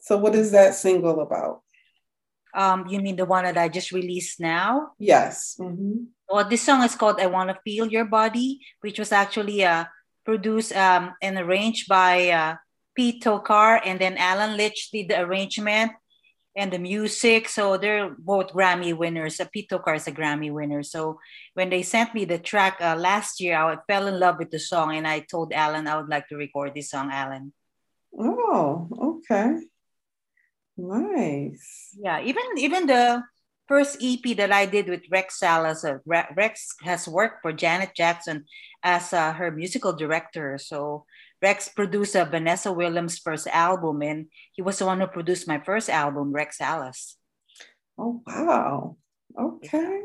so 0.07 0.15
what 0.15 0.35
is 0.35 0.51
that 0.51 0.73
single 0.73 1.19
about? 1.19 1.61
Um, 2.53 2.87
you 2.87 3.01
mean 3.01 3.17
the 3.17 3.25
one 3.25 3.43
that 3.43 3.57
I 3.57 3.67
just 3.67 3.91
released 3.91 4.39
now? 4.39 4.93
Yes. 4.97 5.57
Mm-hmm. 5.59 6.07
Well, 6.29 6.47
this 6.47 6.63
song 6.63 6.81
is 6.83 6.95
called 6.95 7.19
"I 7.19 7.27
Want 7.27 7.49
to 7.49 7.59
Feel 7.65 7.87
Your 7.87 8.05
Body," 8.05 8.61
which 8.79 8.99
was 8.99 9.11
actually 9.11 9.65
uh, 9.65 9.83
produced 10.23 10.71
um, 10.71 11.13
and 11.21 11.37
arranged 11.37 11.89
by 11.89 12.29
uh, 12.31 12.55
Pete 12.95 13.21
Tokar, 13.21 13.81
and 13.83 13.99
then 13.99 14.15
Alan 14.15 14.57
Litch 14.57 14.91
did 14.93 15.09
the 15.09 15.19
arrangement 15.19 15.91
and 16.55 16.71
the 16.71 16.79
music. 16.79 17.49
So 17.49 17.75
they're 17.75 18.15
both 18.17 18.53
Grammy 18.53 18.95
winners. 18.95 19.41
Uh, 19.41 19.45
Pete 19.51 19.69
Tokar 19.69 19.97
is 19.97 20.07
a 20.07 20.15
Grammy 20.15 20.51
winner. 20.51 20.83
So 20.83 21.19
when 21.53 21.69
they 21.69 21.83
sent 21.83 22.15
me 22.15 22.23
the 22.23 22.39
track 22.39 22.79
uh, 22.79 22.95
last 22.95 23.41
year, 23.41 23.59
I 23.59 23.75
fell 23.91 24.07
in 24.07 24.19
love 24.19 24.39
with 24.39 24.51
the 24.51 24.59
song, 24.59 24.95
and 24.95 25.05
I 25.05 25.19
told 25.19 25.51
Alan 25.51 25.85
I 25.85 25.99
would 25.99 26.09
like 26.09 26.29
to 26.29 26.37
record 26.37 26.71
this 26.73 26.91
song. 26.91 27.11
Alan. 27.11 27.51
Oh, 28.17 28.87
okay. 29.29 29.67
Nice. 30.77 31.97
Yeah, 31.99 32.21
even 32.21 32.45
even 32.57 32.85
the 32.85 33.23
first 33.67 33.97
EP 34.01 34.37
that 34.37 34.51
I 34.51 34.65
did 34.65 34.87
with 34.87 35.09
Rex 35.11 35.39
Salas. 35.39 35.83
Uh, 35.83 35.99
Rex 36.05 36.75
has 36.81 37.07
worked 37.07 37.41
for 37.41 37.51
Janet 37.51 37.91
Jackson 37.95 38.45
as 38.81 39.11
uh, 39.11 39.33
her 39.33 39.51
musical 39.51 39.91
director. 39.93 40.57
So 40.57 41.05
Rex 41.41 41.69
produced 41.69 42.15
uh, 42.15 42.25
Vanessa 42.25 42.71
Williams' 42.71 43.19
first 43.19 43.47
album, 43.47 44.01
and 44.01 44.27
he 44.53 44.61
was 44.61 44.79
the 44.79 44.85
one 44.85 44.99
who 44.99 45.07
produced 45.07 45.47
my 45.47 45.59
first 45.59 45.89
album, 45.89 46.31
Rex 46.31 46.57
Salas. 46.57 47.17
Oh 47.97 48.21
wow! 48.25 48.97
Okay. 49.37 50.01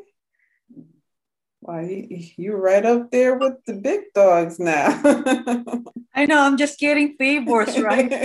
Why 1.64 2.08
you're 2.36 2.60
right 2.60 2.84
up 2.84 3.12
there 3.12 3.36
with 3.38 3.64
the 3.68 3.74
big 3.74 4.00
dogs 4.16 4.58
now. 4.58 5.00
I 6.12 6.26
know. 6.26 6.40
I'm 6.40 6.56
just 6.56 6.76
getting 6.80 7.14
favors, 7.16 7.78
right? 7.78 8.10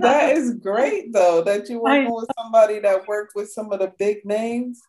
that 0.00 0.32
is 0.32 0.54
great, 0.54 1.12
though, 1.12 1.44
that 1.44 1.68
you're 1.68 1.80
working 1.80 2.12
with 2.12 2.26
somebody 2.36 2.80
that 2.80 3.06
worked 3.06 3.36
with 3.36 3.52
some 3.52 3.70
of 3.70 3.78
the 3.78 3.92
big 4.00 4.24
names. 4.24 4.82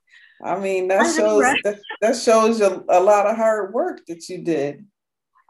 I 0.44 0.58
mean, 0.58 0.88
that 0.88 1.04
shows 1.16 1.44
that, 1.64 1.80
that 2.02 2.16
shows 2.16 2.60
you 2.60 2.84
a 2.90 3.00
lot 3.00 3.28
of 3.28 3.36
hard 3.36 3.72
work 3.72 4.02
that 4.08 4.28
you 4.28 4.40
did. 4.40 4.88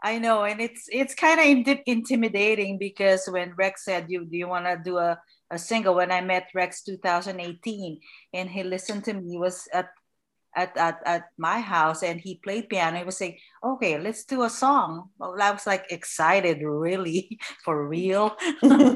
I 0.02 0.18
know, 0.18 0.44
and 0.44 0.60
it's 0.60 0.84
it's 0.92 1.14
kind 1.14 1.40
of 1.40 1.78
intimidating 1.86 2.76
because 2.76 3.24
when 3.26 3.54
Rex 3.56 3.86
said, 3.86 4.10
"You 4.10 4.26
do 4.26 4.36
you 4.36 4.48
want 4.48 4.66
to 4.66 4.78
do 4.84 4.98
a 4.98 5.18
a 5.50 5.58
single?" 5.58 5.94
When 5.94 6.12
I 6.12 6.20
met 6.20 6.50
Rex 6.54 6.82
2018, 6.82 8.00
and 8.34 8.50
he 8.50 8.62
listened 8.64 9.04
to 9.04 9.14
me, 9.14 9.30
he 9.30 9.38
was 9.38 9.66
at 9.72 9.88
at, 10.56 10.76
at, 10.76 11.00
at 11.04 11.24
my 11.38 11.60
house 11.60 12.02
and 12.02 12.20
he 12.20 12.36
played 12.36 12.68
piano. 12.68 12.98
He 12.98 13.04
was 13.04 13.16
saying, 13.16 13.38
okay, 13.62 13.98
let's 13.98 14.24
do 14.24 14.42
a 14.42 14.50
song. 14.50 15.10
Well, 15.18 15.36
I 15.40 15.50
was 15.50 15.66
like 15.66 15.86
excited, 15.90 16.62
really, 16.62 17.38
for 17.64 17.88
real. 17.88 18.36
and 18.62 18.94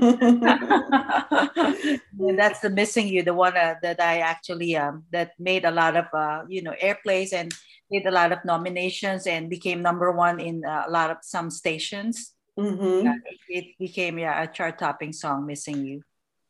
that's 2.38 2.60
the 2.60 2.70
Missing 2.70 3.08
You, 3.08 3.22
the 3.22 3.34
one 3.34 3.56
uh, 3.56 3.74
that 3.82 4.00
I 4.00 4.18
actually, 4.20 4.76
um, 4.76 5.04
that 5.12 5.32
made 5.38 5.64
a 5.64 5.70
lot 5.70 5.96
of, 5.96 6.06
uh, 6.12 6.42
you 6.48 6.62
know, 6.62 6.74
airplays 6.82 7.32
and 7.32 7.52
did 7.90 8.06
a 8.06 8.10
lot 8.10 8.32
of 8.32 8.44
nominations 8.44 9.26
and 9.26 9.50
became 9.50 9.82
number 9.82 10.12
one 10.12 10.40
in 10.40 10.64
uh, 10.64 10.84
a 10.86 10.90
lot 10.90 11.10
of 11.10 11.18
some 11.22 11.50
stations. 11.50 12.34
Mm-hmm. 12.58 13.06
It, 13.06 13.20
it, 13.48 13.78
became 13.78 14.18
yeah, 14.18 14.42
a 14.42 14.46
chart 14.46 14.78
topping 14.78 15.12
song, 15.12 15.46
Missing 15.46 15.86
You, 15.86 16.02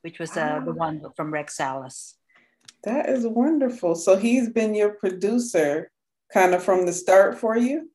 which 0.02 0.18
was 0.18 0.36
uh, 0.36 0.60
the 0.64 0.72
one 0.72 1.02
from 1.16 1.32
Rex 1.32 1.56
Salas. 1.56 2.17
That 2.84 3.08
is 3.08 3.26
wonderful. 3.26 3.94
So 3.94 4.16
he's 4.16 4.48
been 4.48 4.74
your 4.74 4.90
producer 4.90 5.90
kind 6.32 6.54
of 6.54 6.62
from 6.62 6.86
the 6.86 6.92
start 6.92 7.38
for 7.38 7.56
you? 7.56 7.90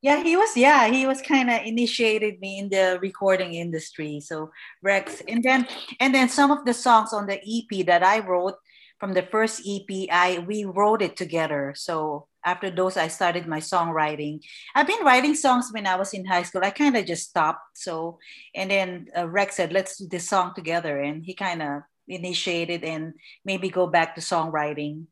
Yeah, 0.00 0.22
he 0.22 0.36
was. 0.36 0.56
Yeah, 0.56 0.86
he 0.88 1.06
was 1.06 1.20
kind 1.20 1.50
of 1.50 1.62
initiated 1.64 2.40
me 2.40 2.60
in 2.60 2.68
the 2.68 2.98
recording 3.02 3.54
industry. 3.54 4.20
So 4.20 4.50
Rex, 4.80 5.22
and 5.26 5.42
then 5.42 5.66
and 5.98 6.14
then 6.14 6.28
some 6.28 6.52
of 6.52 6.64
the 6.64 6.74
songs 6.74 7.12
on 7.12 7.26
the 7.26 7.40
EP 7.42 7.84
that 7.86 8.04
I 8.04 8.20
wrote 8.20 8.54
from 9.00 9.12
the 9.12 9.22
first 9.22 9.62
EP, 9.66 10.06
I 10.12 10.44
we 10.46 10.64
wrote 10.64 11.02
it 11.02 11.16
together. 11.16 11.74
So 11.76 12.28
after 12.44 12.70
those, 12.70 12.96
I 12.96 13.08
started 13.08 13.48
my 13.48 13.58
songwriting. 13.58 14.38
I've 14.76 14.86
been 14.86 15.04
writing 15.04 15.34
songs 15.34 15.70
when 15.72 15.86
I 15.86 15.96
was 15.96 16.14
in 16.14 16.24
high 16.24 16.44
school. 16.44 16.62
I 16.64 16.70
kind 16.70 16.96
of 16.96 17.04
just 17.04 17.28
stopped. 17.28 17.76
So 17.76 18.20
and 18.54 18.70
then 18.70 19.08
uh, 19.16 19.28
Rex 19.28 19.56
said, 19.56 19.72
"Let's 19.72 19.98
do 19.98 20.06
this 20.06 20.28
song 20.28 20.52
together," 20.54 21.00
and 21.00 21.24
he 21.24 21.34
kind 21.34 21.60
of 21.60 21.82
initiated 22.08 22.84
and 22.84 23.14
maybe 23.44 23.68
go 23.68 23.86
back 23.86 24.14
to 24.14 24.20
songwriting. 24.20 25.04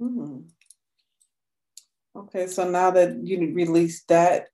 Mm-hmm. 0.00 0.48
Okay, 2.14 2.46
so 2.46 2.68
now 2.68 2.90
that 2.90 3.24
you 3.24 3.38
released 3.54 4.08
that 4.08 4.48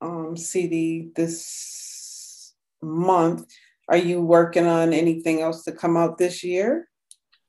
um, 0.00 0.36
CD 0.36 1.10
this 1.14 2.52
month, 2.82 3.46
are 3.88 3.96
you 3.96 4.20
working 4.20 4.66
on 4.66 4.92
anything 4.92 5.40
else 5.40 5.62
to 5.64 5.72
come 5.72 5.96
out 5.96 6.18
this 6.18 6.42
year? 6.42 6.88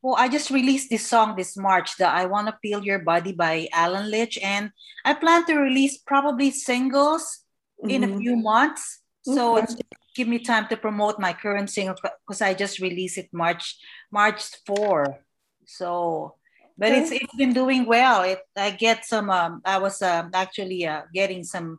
Well, 0.01 0.15
I 0.17 0.29
just 0.29 0.51
released 0.51 0.89
this 0.89 1.07
song 1.07 1.35
this 1.35 1.57
March, 1.57 1.97
the 1.97 2.07
I 2.07 2.25
Wanna 2.25 2.57
Feel 2.61 2.83
Your 2.83 2.99
Body 2.99 3.33
by 3.33 3.67
Alan 3.73 4.11
Litch, 4.11 4.37
and 4.43 4.71
I 5.03 5.15
plan 5.15 5.45
to 5.47 5.55
release 5.55 5.97
probably 5.97 6.51
singles 6.51 7.41
mm-hmm. 7.81 7.89
in 7.89 8.03
a 8.03 8.07
mm-hmm. 8.07 8.19
few 8.19 8.35
months. 8.35 9.01
So 9.23 9.57
okay. 9.57 9.63
it's 9.63 9.75
give 10.17 10.27
me 10.27 10.39
time 10.39 10.67
to 10.67 10.75
promote 10.75 11.19
my 11.19 11.31
current 11.31 11.69
single 11.69 11.95
because 12.25 12.41
I 12.41 12.55
just 12.55 12.79
released 12.79 13.19
it 13.19 13.29
March 13.31 13.77
March 14.11 14.41
4. 14.65 15.21
So 15.65 16.33
but 16.77 16.91
it's 16.91 17.11
it's 17.11 17.35
been 17.35 17.53
doing 17.53 17.85
well. 17.85 18.23
It 18.23 18.41
I 18.57 18.71
get 18.71 19.05
some 19.05 19.29
um 19.29 19.61
I 19.63 19.77
was 19.77 20.01
um, 20.01 20.31
actually 20.33 20.85
uh, 20.85 21.03
getting 21.13 21.43
some 21.43 21.77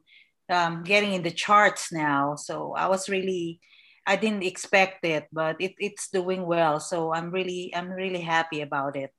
um 0.49 0.83
getting 0.85 1.13
in 1.15 1.23
the 1.23 1.35
charts 1.35 1.91
now. 1.91 2.37
So 2.37 2.75
I 2.79 2.87
was 2.87 3.09
really 3.09 3.61
I 4.07 4.17
didn't 4.17 4.47
expect 4.47 5.05
it, 5.05 5.27
but 5.33 5.57
it, 5.61 5.75
it's 5.79 6.09
doing 6.11 6.47
well. 6.47 6.81
So 6.81 7.13
I'm 7.13 7.31
really 7.31 7.75
I'm 7.75 7.91
really 7.91 8.23
happy 8.23 8.63
about 8.63 8.97
it. 8.97 9.11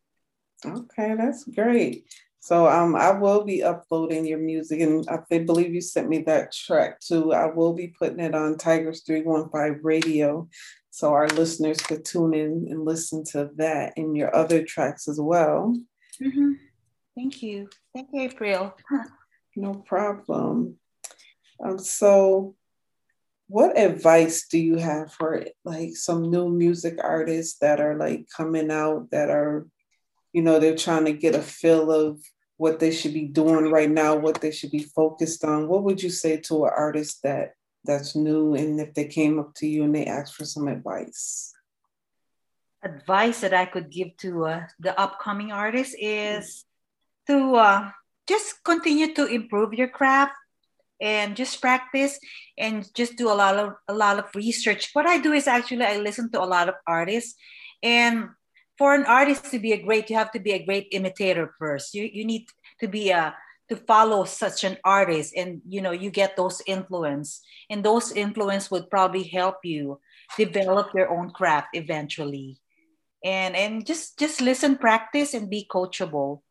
Okay, 0.66 1.16
that's 1.16 1.44
great. 1.44 2.08
So 2.42 2.68
um, 2.68 2.96
I 2.96 3.12
will 3.12 3.44
be 3.44 3.64
uploading 3.64 4.26
your 4.26 4.40
music, 4.40 4.80
and 4.80 5.06
I 5.10 5.40
believe 5.40 5.74
you 5.74 5.82
sent 5.82 6.08
me 6.08 6.20
that 6.24 6.54
track 6.54 7.00
too. 7.00 7.34
I 7.34 7.48
will 7.48 7.74
be 7.74 7.88
putting 7.88 8.20
it 8.20 8.34
on 8.34 8.58
Tigers 8.58 9.04
315 9.06 9.84
radio. 9.84 10.48
So 10.90 11.14
our 11.14 11.28
listeners 11.28 11.78
could 11.78 12.06
tune 12.06 12.34
in 12.34 12.68
and 12.70 12.86
listen 12.86 13.24
to 13.32 13.50
that 13.58 13.94
and 13.96 14.18
your 14.18 14.36
other 14.36 14.64
tracks 14.64 15.08
as 15.08 15.20
well. 15.20 15.76
Mm-hmm. 16.22 16.54
Thank 17.16 17.44
you. 17.44 17.70
Thank 17.94 18.10
you, 18.14 18.22
April. 18.22 18.76
no 19.56 19.74
problem. 19.74 20.78
Um, 21.64 21.78
so, 21.78 22.56
what 23.48 23.78
advice 23.78 24.48
do 24.48 24.60
you 24.60 24.78
have 24.78 25.12
for 25.14 25.44
like 25.66 25.96
some 25.96 26.30
new 26.30 26.50
music 26.50 27.00
artists 27.04 27.58
that 27.60 27.82
are 27.82 27.98
like 27.98 28.28
coming 28.36 28.72
out 28.72 29.10
that 29.12 29.30
are, 29.30 29.68
you 30.34 30.42
know, 30.42 30.60
they're 30.60 30.76
trying 30.76 31.06
to 31.06 31.14
get 31.14 31.36
a 31.36 31.42
feel 31.42 31.92
of 31.92 32.22
what 32.58 32.80
they 32.80 32.92
should 32.92 33.14
be 33.14 33.26
doing 33.26 33.72
right 33.72 33.90
now, 33.90 34.16
what 34.16 34.42
they 34.42 34.52
should 34.52 34.72
be 34.72 34.84
focused 34.84 35.46
on? 35.46 35.68
What 35.68 35.84
would 35.84 36.04
you 36.04 36.10
say 36.10 36.38
to 36.42 36.66
an 36.66 36.72
artist 36.76 37.24
that 37.24 37.54
that's 37.86 38.16
new 38.16 38.54
and 38.54 38.80
if 38.80 38.94
they 38.94 39.06
came 39.06 39.40
up 39.40 39.54
to 39.56 39.68
you 39.68 39.84
and 39.86 39.96
they 39.96 40.06
asked 40.06 40.36
for 40.36 40.46
some 40.46 40.68
advice? 40.68 41.54
Advice 42.84 43.42
that 43.42 43.54
I 43.54 43.66
could 43.66 43.90
give 43.90 44.16
to 44.18 44.46
uh, 44.46 44.64
the 44.80 44.98
upcoming 45.00 45.52
artists 45.52 45.96
is 45.98 46.66
to 47.28 47.56
uh, 47.56 47.92
just 48.28 48.64
continue 48.64 49.14
to 49.16 49.26
improve 49.26 49.74
your 49.74 49.88
craft 49.88 50.34
and 51.02 51.36
just 51.36 51.62
practice 51.62 52.20
and 52.58 52.94
just 52.94 53.16
do 53.16 53.32
a 53.32 53.34
lot 53.34 53.56
of 53.56 53.74
a 53.88 53.94
lot 53.94 54.20
of 54.20 54.26
research 54.36 54.90
what 54.92 55.08
i 55.08 55.18
do 55.18 55.32
is 55.32 55.48
actually 55.48 55.86
i 55.86 55.96
listen 55.96 56.30
to 56.30 56.42
a 56.42 56.44
lot 56.44 56.68
of 56.68 56.76
artists 56.86 57.36
and 57.82 58.28
for 58.80 58.96
an 58.96 59.06
artist 59.06 59.52
to 59.52 59.60
be 59.60 59.74
a 59.74 59.84
great 59.84 60.10
you 60.10 60.16
have 60.16 60.32
to 60.32 60.40
be 60.40 60.54
a 60.54 60.66
great 60.66 60.88
imitator 60.92 61.54
first. 61.60 61.94
You, 61.94 62.10
you 62.12 62.24
need 62.24 62.48
to 62.80 62.88
be 62.88 63.12
a 63.12 63.36
to 63.68 63.76
follow 63.76 64.24
such 64.24 64.64
an 64.64 64.78
artist 64.84 65.36
and 65.38 65.62
you 65.68 65.80
know 65.80 65.92
you 65.92 66.10
get 66.10 66.36
those 66.36 66.64
influence. 66.66 67.44
And 67.70 67.84
those 67.84 68.12
influence 68.12 68.72
would 68.72 68.90
probably 68.90 69.24
help 69.24 69.58
you 69.64 70.00
develop 70.38 70.96
your 70.96 71.12
own 71.12 71.30
craft 71.30 71.76
eventually. 71.76 72.58
And 73.24 73.54
and 73.54 73.86
just 73.86 74.18
just 74.18 74.40
listen 74.40 74.80
practice 74.80 75.36
and 75.36 75.52
be 75.52 75.68
coachable. 75.70 76.42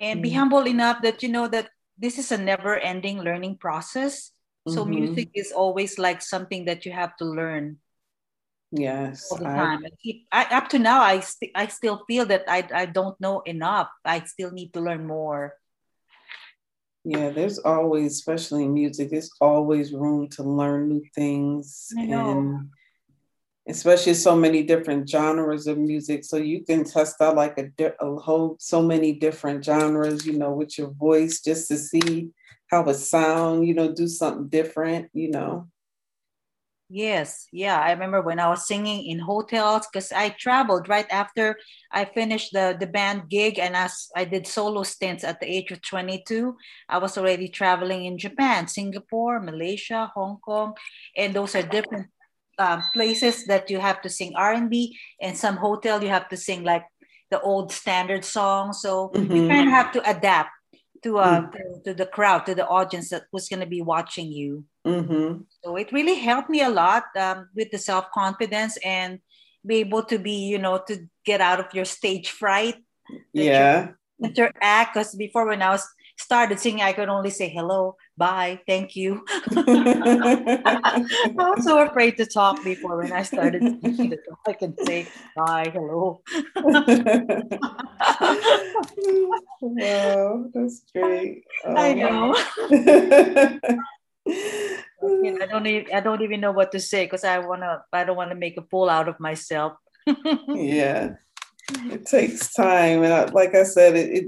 And 0.00 0.22
be 0.22 0.30
mm. 0.30 0.36
humble 0.36 0.68
enough 0.68 1.02
that 1.02 1.22
you 1.22 1.28
know 1.28 1.48
that 1.48 1.70
this 1.98 2.18
is 2.18 2.30
a 2.30 2.38
never 2.38 2.76
ending 2.76 3.20
learning 3.20 3.56
process. 3.56 4.32
So 4.68 4.80
mm-hmm. 4.80 4.94
music 4.94 5.28
is 5.34 5.52
always 5.52 5.98
like 5.98 6.22
something 6.22 6.64
that 6.64 6.86
you 6.86 6.92
have 6.92 7.16
to 7.18 7.24
learn 7.24 7.78
yes 8.74 9.30
all 9.30 9.38
the 9.38 9.44
time. 9.44 9.84
I, 10.32 10.44
I, 10.50 10.56
up 10.56 10.68
to 10.70 10.78
now 10.78 11.00
i 11.00 11.20
st- 11.20 11.52
i 11.54 11.66
still 11.68 12.02
feel 12.06 12.26
that 12.26 12.44
I, 12.48 12.66
I 12.74 12.86
don't 12.86 13.18
know 13.20 13.40
enough. 13.40 13.88
I 14.04 14.24
still 14.24 14.50
need 14.50 14.72
to 14.74 14.80
learn 14.80 15.06
more. 15.06 15.54
Yeah 17.04 17.30
there's 17.30 17.58
always 17.58 18.12
especially 18.12 18.64
in 18.64 18.74
music 18.74 19.10
there's 19.10 19.30
always 19.40 19.92
room 19.92 20.28
to 20.30 20.42
learn 20.42 20.88
new 20.88 21.04
things 21.14 21.92
and 21.96 22.70
especially 23.68 24.14
so 24.14 24.36
many 24.36 24.62
different 24.62 25.08
genres 25.08 25.66
of 25.66 25.78
music. 25.78 26.24
So 26.24 26.36
you 26.36 26.64
can 26.64 26.84
test 26.84 27.20
out 27.20 27.36
like 27.36 27.58
a, 27.58 27.92
a, 28.00 28.16
whole 28.16 28.56
so 28.58 28.82
many 28.82 29.12
different 29.12 29.64
genres 29.64 30.26
you 30.26 30.38
know 30.38 30.52
with 30.52 30.76
your 30.78 30.90
voice 30.90 31.40
just 31.40 31.68
to 31.68 31.78
see 31.78 32.30
how 32.70 32.84
it 32.84 32.94
sound 32.94 33.66
you 33.68 33.74
know 33.74 33.92
do 33.92 34.08
something 34.08 34.48
different 34.48 35.10
you 35.12 35.30
know 35.30 35.68
yes 36.90 37.46
yeah 37.50 37.80
i 37.80 37.90
remember 37.90 38.20
when 38.20 38.38
i 38.38 38.48
was 38.48 38.66
singing 38.66 39.06
in 39.06 39.18
hotels 39.18 39.86
because 39.90 40.12
i 40.12 40.28
traveled 40.38 40.88
right 40.88 41.06
after 41.10 41.56
i 41.92 42.04
finished 42.04 42.52
the 42.52 42.76
the 42.78 42.86
band 42.86 43.22
gig 43.30 43.58
and 43.58 43.74
as 43.74 44.08
i 44.14 44.24
did 44.24 44.46
solo 44.46 44.82
stints 44.82 45.24
at 45.24 45.40
the 45.40 45.46
age 45.46 45.70
of 45.70 45.80
22 45.80 46.54
i 46.90 46.98
was 46.98 47.16
already 47.16 47.48
traveling 47.48 48.04
in 48.04 48.18
japan 48.18 48.68
singapore 48.68 49.40
malaysia 49.40 50.10
hong 50.14 50.38
kong 50.44 50.74
and 51.16 51.32
those 51.34 51.54
are 51.54 51.62
different 51.62 52.06
um, 52.58 52.82
places 52.92 53.46
that 53.46 53.70
you 53.70 53.80
have 53.80 54.00
to 54.02 54.08
sing 54.08 54.32
R&B 54.36 54.96
and 55.20 55.36
some 55.36 55.56
hotel 55.56 56.02
you 56.02 56.08
have 56.08 56.28
to 56.28 56.36
sing 56.36 56.62
like 56.62 56.84
the 57.30 57.40
old 57.40 57.72
standard 57.72 58.24
songs. 58.24 58.80
So 58.80 59.10
mm-hmm. 59.14 59.34
you 59.34 59.48
kind 59.48 59.68
of 59.68 59.74
have 59.74 59.92
to 59.92 60.08
adapt 60.08 60.50
to, 61.04 61.18
uh, 61.18 61.40
mm-hmm. 61.42 61.52
to, 61.52 61.82
to, 61.84 61.94
the 61.94 62.06
crowd, 62.06 62.46
to 62.46 62.54
the 62.54 62.66
audience 62.66 63.10
that 63.10 63.24
was 63.30 63.48
going 63.48 63.60
to 63.60 63.66
be 63.66 63.82
watching 63.82 64.32
you. 64.32 64.64
Mm-hmm. 64.86 65.42
So 65.62 65.76
it 65.76 65.92
really 65.92 66.16
helped 66.16 66.50
me 66.50 66.62
a 66.62 66.68
lot 66.68 67.04
um, 67.16 67.48
with 67.54 67.70
the 67.70 67.78
self-confidence 67.78 68.78
and 68.84 69.20
be 69.64 69.76
able 69.76 70.02
to 70.04 70.18
be, 70.18 70.48
you 70.48 70.58
know, 70.58 70.82
to 70.88 71.06
get 71.24 71.40
out 71.40 71.60
of 71.60 71.72
your 71.72 71.84
stage 71.84 72.30
fright. 72.30 72.76
Yeah. 73.32 73.92
Interact 74.22 74.94
because 74.94 75.14
before 75.14 75.46
when 75.46 75.62
I 75.62 75.70
was 75.70 75.86
started 76.18 76.58
singing, 76.58 76.82
I 76.82 76.92
could 76.92 77.08
only 77.08 77.30
say 77.30 77.48
hello, 77.48 77.96
bye, 78.16 78.60
thank 78.66 78.96
you. 78.96 79.24
I 79.56 81.04
was 81.36 81.64
so 81.64 81.84
afraid 81.86 82.16
to 82.18 82.26
talk 82.26 82.62
before 82.64 82.98
when 82.98 83.12
I 83.12 83.22
started 83.22 83.62
speaking. 83.78 84.16
I 84.46 84.52
can 84.52 84.76
say 84.84 85.06
bye, 85.36 85.70
hello. 85.72 86.22
wow, 89.60 90.44
that's 90.52 90.82
great. 90.92 91.44
Um, 91.64 91.76
I 91.76 91.94
know. 91.94 92.34
I 94.26 95.46
don't 95.50 95.66
even 95.66 95.94
I 95.94 96.00
don't 96.00 96.22
even 96.22 96.40
know 96.40 96.52
what 96.52 96.72
to 96.72 96.80
say 96.80 97.04
because 97.04 97.24
I 97.24 97.38
wanna 97.38 97.82
I 97.92 98.04
don't 98.04 98.16
want 98.16 98.30
to 98.30 98.36
make 98.36 98.56
a 98.56 98.62
fool 98.62 98.88
out 98.88 99.08
of 99.08 99.20
myself. 99.20 99.74
yeah, 100.48 101.14
it 101.90 102.06
takes 102.06 102.52
time, 102.52 103.02
and 103.02 103.12
I, 103.12 103.24
like 103.26 103.54
I 103.54 103.64
said, 103.64 103.96
it, 103.96 104.10
it 104.10 104.24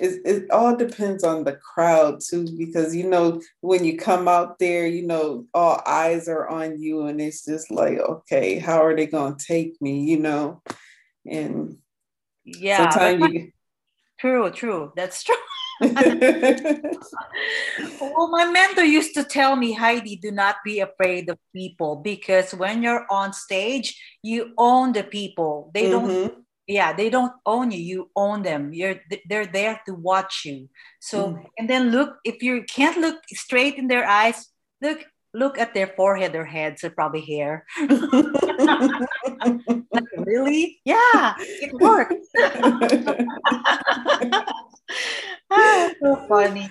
it, 0.00 0.20
it 0.24 0.50
all 0.50 0.76
depends 0.76 1.22
on 1.22 1.44
the 1.44 1.52
crowd 1.52 2.20
too 2.20 2.46
because 2.58 2.94
you 2.94 3.08
know 3.08 3.40
when 3.60 3.84
you 3.84 3.96
come 3.96 4.26
out 4.26 4.58
there 4.58 4.86
you 4.86 5.06
know 5.06 5.46
all 5.54 5.80
eyes 5.86 6.28
are 6.28 6.48
on 6.48 6.80
you 6.80 7.06
and 7.06 7.20
it's 7.20 7.44
just 7.44 7.70
like 7.70 7.98
okay 7.98 8.58
how 8.58 8.84
are 8.84 8.96
they 8.96 9.06
going 9.06 9.36
to 9.36 9.44
take 9.44 9.80
me 9.80 10.04
you 10.04 10.18
know? 10.18 10.62
And 11.26 11.78
yeah 12.44 12.90
sometimes 12.90 13.32
you... 13.32 13.52
true 14.18 14.50
true 14.50 14.92
that's 14.96 15.22
true. 15.22 15.36
Well 18.00 18.30
my 18.30 18.44
mentor 18.50 18.84
used 18.84 19.14
to 19.14 19.24
tell 19.24 19.56
me 19.56 19.72
heidi 19.72 20.16
do 20.16 20.30
not 20.30 20.56
be 20.64 20.80
afraid 20.80 21.28
of 21.28 21.38
people 21.54 21.96
because 21.96 22.54
when 22.54 22.82
you're 22.82 23.06
on 23.10 23.32
stage 23.32 24.00
you 24.24 24.54
own 24.56 24.92
the 24.92 25.04
people. 25.04 25.70
They 25.74 25.84
mm-hmm. 25.84 26.06
don't 26.06 26.43
yeah 26.66 26.92
they 26.92 27.10
don't 27.10 27.32
own 27.46 27.70
you 27.70 27.78
you 27.78 28.10
own 28.16 28.42
them 28.42 28.72
you're 28.72 28.96
they're 29.28 29.46
there 29.46 29.80
to 29.86 29.94
watch 29.94 30.42
you 30.44 30.68
so 31.00 31.28
mm. 31.28 31.44
and 31.58 31.68
then 31.68 31.90
look 31.90 32.16
if 32.24 32.42
you 32.42 32.64
can't 32.64 32.98
look 32.98 33.16
straight 33.28 33.76
in 33.76 33.88
their 33.88 34.06
eyes 34.06 34.48
look 34.80 35.04
look 35.34 35.58
at 35.58 35.74
their 35.74 35.88
forehead 35.88 36.32
their 36.32 36.44
heads 36.44 36.84
or 36.84 36.90
probably 36.90 37.22
hair. 37.22 37.66
Like, 39.94 40.04
really? 40.26 40.80
Yeah 40.84 41.34
it 41.38 41.72
works. 41.74 42.14
So 46.02 46.16
funny 46.28 46.68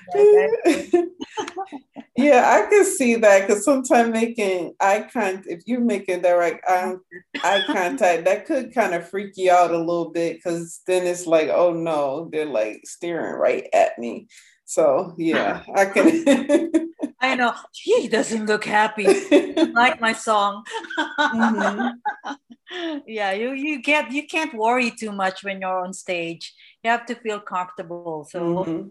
yeah 2.17 2.55
i 2.55 2.69
can 2.69 2.85
see 2.85 3.15
that 3.15 3.47
because 3.47 3.65
sometimes 3.65 4.11
making 4.11 4.73
eye 4.79 5.07
contact 5.11 5.47
if 5.47 5.63
you're 5.65 5.79
making 5.79 6.21
direct 6.21 6.63
eye, 6.69 6.91
um, 6.91 7.01
eye 7.43 7.63
contact 7.65 8.25
that 8.25 8.45
could 8.45 8.71
kind 8.73 8.93
of 8.93 9.09
freak 9.09 9.33
you 9.35 9.51
out 9.51 9.71
a 9.71 9.77
little 9.77 10.11
bit 10.11 10.35
because 10.35 10.81
then 10.85 11.07
it's 11.07 11.25
like 11.25 11.49
oh 11.49 11.73
no 11.73 12.29
they're 12.31 12.45
like 12.45 12.81
staring 12.85 13.33
right 13.39 13.67
at 13.73 13.97
me. 13.97 14.27
So 14.65 15.15
yeah 15.17 15.63
i 15.75 15.85
can 15.85 16.71
I 17.23 17.35
know 17.35 17.53
he 17.71 18.09
doesn't 18.09 18.47
look 18.47 18.65
happy. 18.65 19.07
like 19.73 20.01
my 20.01 20.11
song. 20.11 20.65
mm-hmm. 20.99 22.35
yeah, 23.07 23.31
you 23.31 23.53
you 23.53 23.81
get 23.81 24.11
you 24.11 24.27
can't 24.27 24.53
worry 24.53 24.91
too 24.91 25.13
much 25.13 25.41
when 25.41 25.61
you're 25.61 25.85
on 25.85 25.93
stage. 25.93 26.53
You 26.83 26.91
have 26.91 27.05
to 27.05 27.15
feel 27.15 27.39
comfortable. 27.39 28.27
So 28.29 28.39
mm-hmm. 28.65 28.89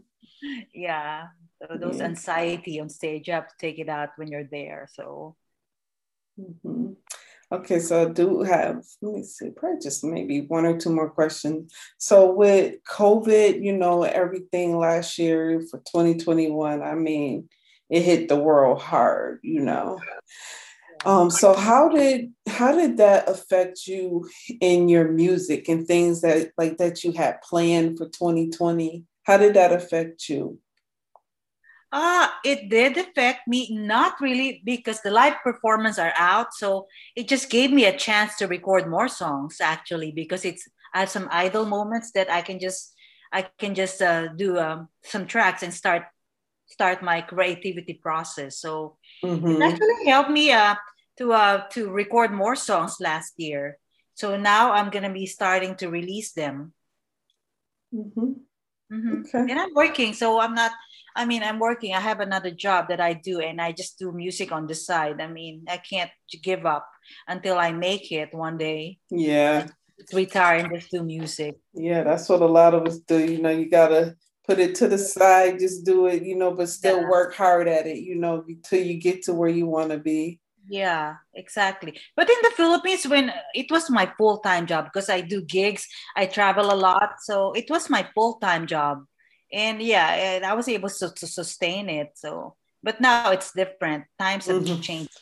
yeah, 0.73 1.27
so 1.61 1.77
those 1.77 1.99
yeah. 1.99 2.07
anxiety 2.07 2.81
on 2.81 2.89
stage, 2.89 3.29
you 3.29 3.35
have 3.35 3.49
to 3.49 3.55
take 3.59 3.79
it 3.79 3.91
out 3.91 4.17
when 4.17 4.29
you're 4.29 4.49
there. 4.51 4.89
So. 4.95 5.37
Mm-hmm. 6.41 6.95
Okay, 7.53 7.81
so 7.81 8.09
I 8.09 8.11
do 8.11 8.41
have, 8.41 8.83
let 9.03 9.15
me 9.15 9.23
see, 9.25 9.51
probably 9.51 9.79
just 9.79 10.03
maybe 10.03 10.41
one 10.41 10.65
or 10.65 10.79
two 10.79 10.89
more 10.89 11.11
questions. 11.11 11.71
So 11.99 12.33
with 12.33 12.77
COVID, 12.89 13.63
you 13.63 13.77
know, 13.77 14.05
everything 14.05 14.79
last 14.79 15.19
year 15.19 15.61
for 15.71 15.77
2021, 15.81 16.83
I 16.83 16.95
mean, 16.95 17.51
it 17.93 18.03
hit 18.03 18.29
the 18.29 18.37
world 18.37 18.81
hard, 18.81 19.41
you 19.43 19.61
know. 19.61 20.01
Um, 21.05 21.31
so 21.31 21.53
how 21.53 21.91
did 21.91 22.33
how 22.49 22.73
did 22.75 22.97
that 22.97 23.29
affect 23.29 23.87
you 23.87 24.29
in 24.61 24.89
your 24.89 25.09
music 25.09 25.69
and 25.69 25.87
things 25.87 26.23
that 26.23 26.53
like 26.57 26.79
that 26.79 27.05
you 27.05 27.13
had 27.13 27.43
planned 27.43 27.99
for 27.99 28.07
2020? 28.07 29.05
How 29.25 29.37
did 29.37 29.55
that 29.55 29.73
affect 29.73 30.29
you? 30.31 30.59
Uh, 31.93 32.29
it 32.47 32.71
did 32.71 32.97
affect 32.97 33.47
me, 33.47 33.69
not 33.71 34.19
really 34.23 34.63
because 34.65 35.03
the 35.03 35.11
live 35.11 35.35
performance 35.45 35.99
are 35.99 36.15
out. 36.17 36.55
So 36.55 36.87
it 37.15 37.29
just 37.29 37.51
gave 37.51 37.71
me 37.71 37.85
a 37.85 37.97
chance 37.97 38.39
to 38.39 38.47
record 38.47 38.89
more 38.89 39.09
songs 39.09 39.59
actually, 39.61 40.13
because 40.13 40.47
it's 40.47 40.67
I 40.95 41.01
have 41.01 41.11
some 41.11 41.29
idle 41.31 41.67
moments 41.67 42.13
that 42.13 42.31
I 42.31 42.41
can 42.41 42.59
just 42.59 42.95
I 43.33 43.43
can 43.59 43.75
just 43.75 44.01
uh, 44.01 44.29
do 44.29 44.59
um, 44.59 44.89
some 45.03 45.27
tracks 45.27 45.63
and 45.63 45.75
start 45.75 46.05
start 46.73 47.03
my 47.03 47.21
creativity 47.21 47.95
process. 47.95 48.59
So 48.59 48.97
mm-hmm. 49.23 49.47
it 49.47 49.63
actually 49.63 50.07
helped 50.07 50.31
me 50.31 50.53
uh, 50.53 50.75
to 51.19 51.33
uh, 51.33 51.69
to 51.77 51.91
record 51.91 52.33
more 52.33 52.57
songs 52.57 52.97
last 53.01 53.35
year. 53.37 53.79
So 54.15 54.37
now 54.37 54.73
I'm 54.73 54.91
gonna 54.91 55.13
be 55.13 55.27
starting 55.27 55.77
to 55.77 55.89
release 55.89 56.33
them. 56.33 56.73
Mm-hmm. 57.95 58.41
Mm-hmm. 58.93 59.21
Okay. 59.21 59.51
And 59.51 59.59
I'm 59.61 59.75
working, 59.75 60.13
so 60.13 60.41
I'm 60.41 60.55
not. 60.55 60.73
I 61.15 61.25
mean, 61.25 61.43
I'm 61.43 61.59
working. 61.59 61.95
I 61.95 62.01
have 62.01 62.21
another 62.21 62.51
job 62.51 62.89
that 62.89 63.01
I 63.01 63.13
do, 63.13 63.41
and 63.41 63.61
I 63.61 63.73
just 63.73 63.99
do 63.99 64.13
music 64.13 64.53
on 64.53 64.67
the 64.67 64.75
side. 64.75 65.21
I 65.21 65.29
mean, 65.29 65.65
I 65.69 65.77
can't 65.77 66.11
give 66.43 66.65
up 66.65 66.89
until 67.29 67.59
I 67.59 67.73
make 67.73 68.13
it 68.13 68.33
one 68.33 68.57
day. 68.57 68.99
Yeah. 69.11 69.69
Retire 70.13 70.65
and 70.65 70.75
just 70.75 70.91
do 70.91 71.05
music. 71.05 71.57
Yeah, 71.75 72.03
that's 72.03 72.29
what 72.29 72.41
a 72.41 72.47
lot 72.47 72.75
of 72.75 72.87
us 72.87 72.99
do. 72.99 73.19
You 73.19 73.41
know, 73.41 73.51
you 73.51 73.69
gotta 73.69 74.17
put 74.47 74.59
it 74.59 74.75
to 74.77 74.89
the 74.89 74.99
side, 74.99 75.59
just 75.59 75.85
do 75.85 76.07
it, 76.07 76.23
you 76.23 76.37
know, 76.37 76.53
but 76.53 76.69
still 76.69 77.01
yeah. 77.01 77.09
work 77.09 77.35
hard 77.35 77.69
at 77.69 77.87
it, 77.87 77.99
you 77.99 78.17
know, 78.17 78.45
until 78.47 78.85
you 78.85 78.95
get 78.95 79.23
to 79.23 79.35
where 79.35 79.49
you 79.49 79.67
want 79.67 79.91
to 79.91 79.99
be. 79.99 80.41
Yeah, 80.69 81.17
exactly. 81.35 81.99
But 82.17 82.31
in 82.31 82.37
the 82.43 82.53
Philippines, 82.57 83.07
when 83.07 83.33
it 83.55 83.71
was 83.71 83.91
my 83.91 84.13
full 84.17 84.39
time 84.39 84.67
job, 84.67 84.85
because 84.87 85.09
I 85.09 85.21
do 85.21 85.43
gigs, 85.43 85.87
I 86.17 86.27
travel 86.27 86.73
a 86.73 86.77
lot. 86.77 87.15
So 87.21 87.53
it 87.53 87.69
was 87.69 87.91
my 87.91 88.07
full 88.15 88.35
time 88.35 88.67
job. 88.67 89.05
And 89.53 89.83
yeah, 89.83 90.15
and 90.15 90.45
I 90.45 90.55
was 90.55 90.69
able 90.69 90.89
to, 90.89 91.13
to 91.13 91.27
sustain 91.27 91.89
it. 91.89 92.13
So, 92.15 92.55
but 92.83 93.01
now 93.01 93.33
it's 93.33 93.53
different. 93.53 94.05
Times 94.19 94.47
have 94.47 94.63
mm-hmm. 94.63 94.81
changed. 94.81 95.19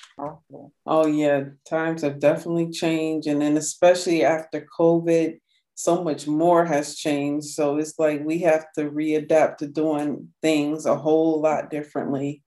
Oh, 0.87 1.07
yeah. 1.07 1.45
Times 1.69 2.03
have 2.03 2.21
definitely 2.21 2.71
changed. 2.71 3.27
And 3.27 3.43
then, 3.43 3.57
especially 3.57 4.25
after 4.25 4.67
COVID, 4.79 5.41
so 5.81 6.05
much 6.05 6.27
more 6.27 6.65
has 6.65 6.97
changed. 6.97 7.49
So 7.49 7.79
it's 7.79 7.99
like 7.99 8.25
we 8.25 8.39
have 8.41 8.67
to 8.75 8.91
readapt 8.91 9.59
to 9.59 9.67
doing 9.67 10.29
things 10.43 10.85
a 10.85 10.97
whole 10.97 11.41
lot 11.41 11.71
differently. 11.71 12.43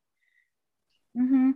Mm-hmm. 1.17 1.52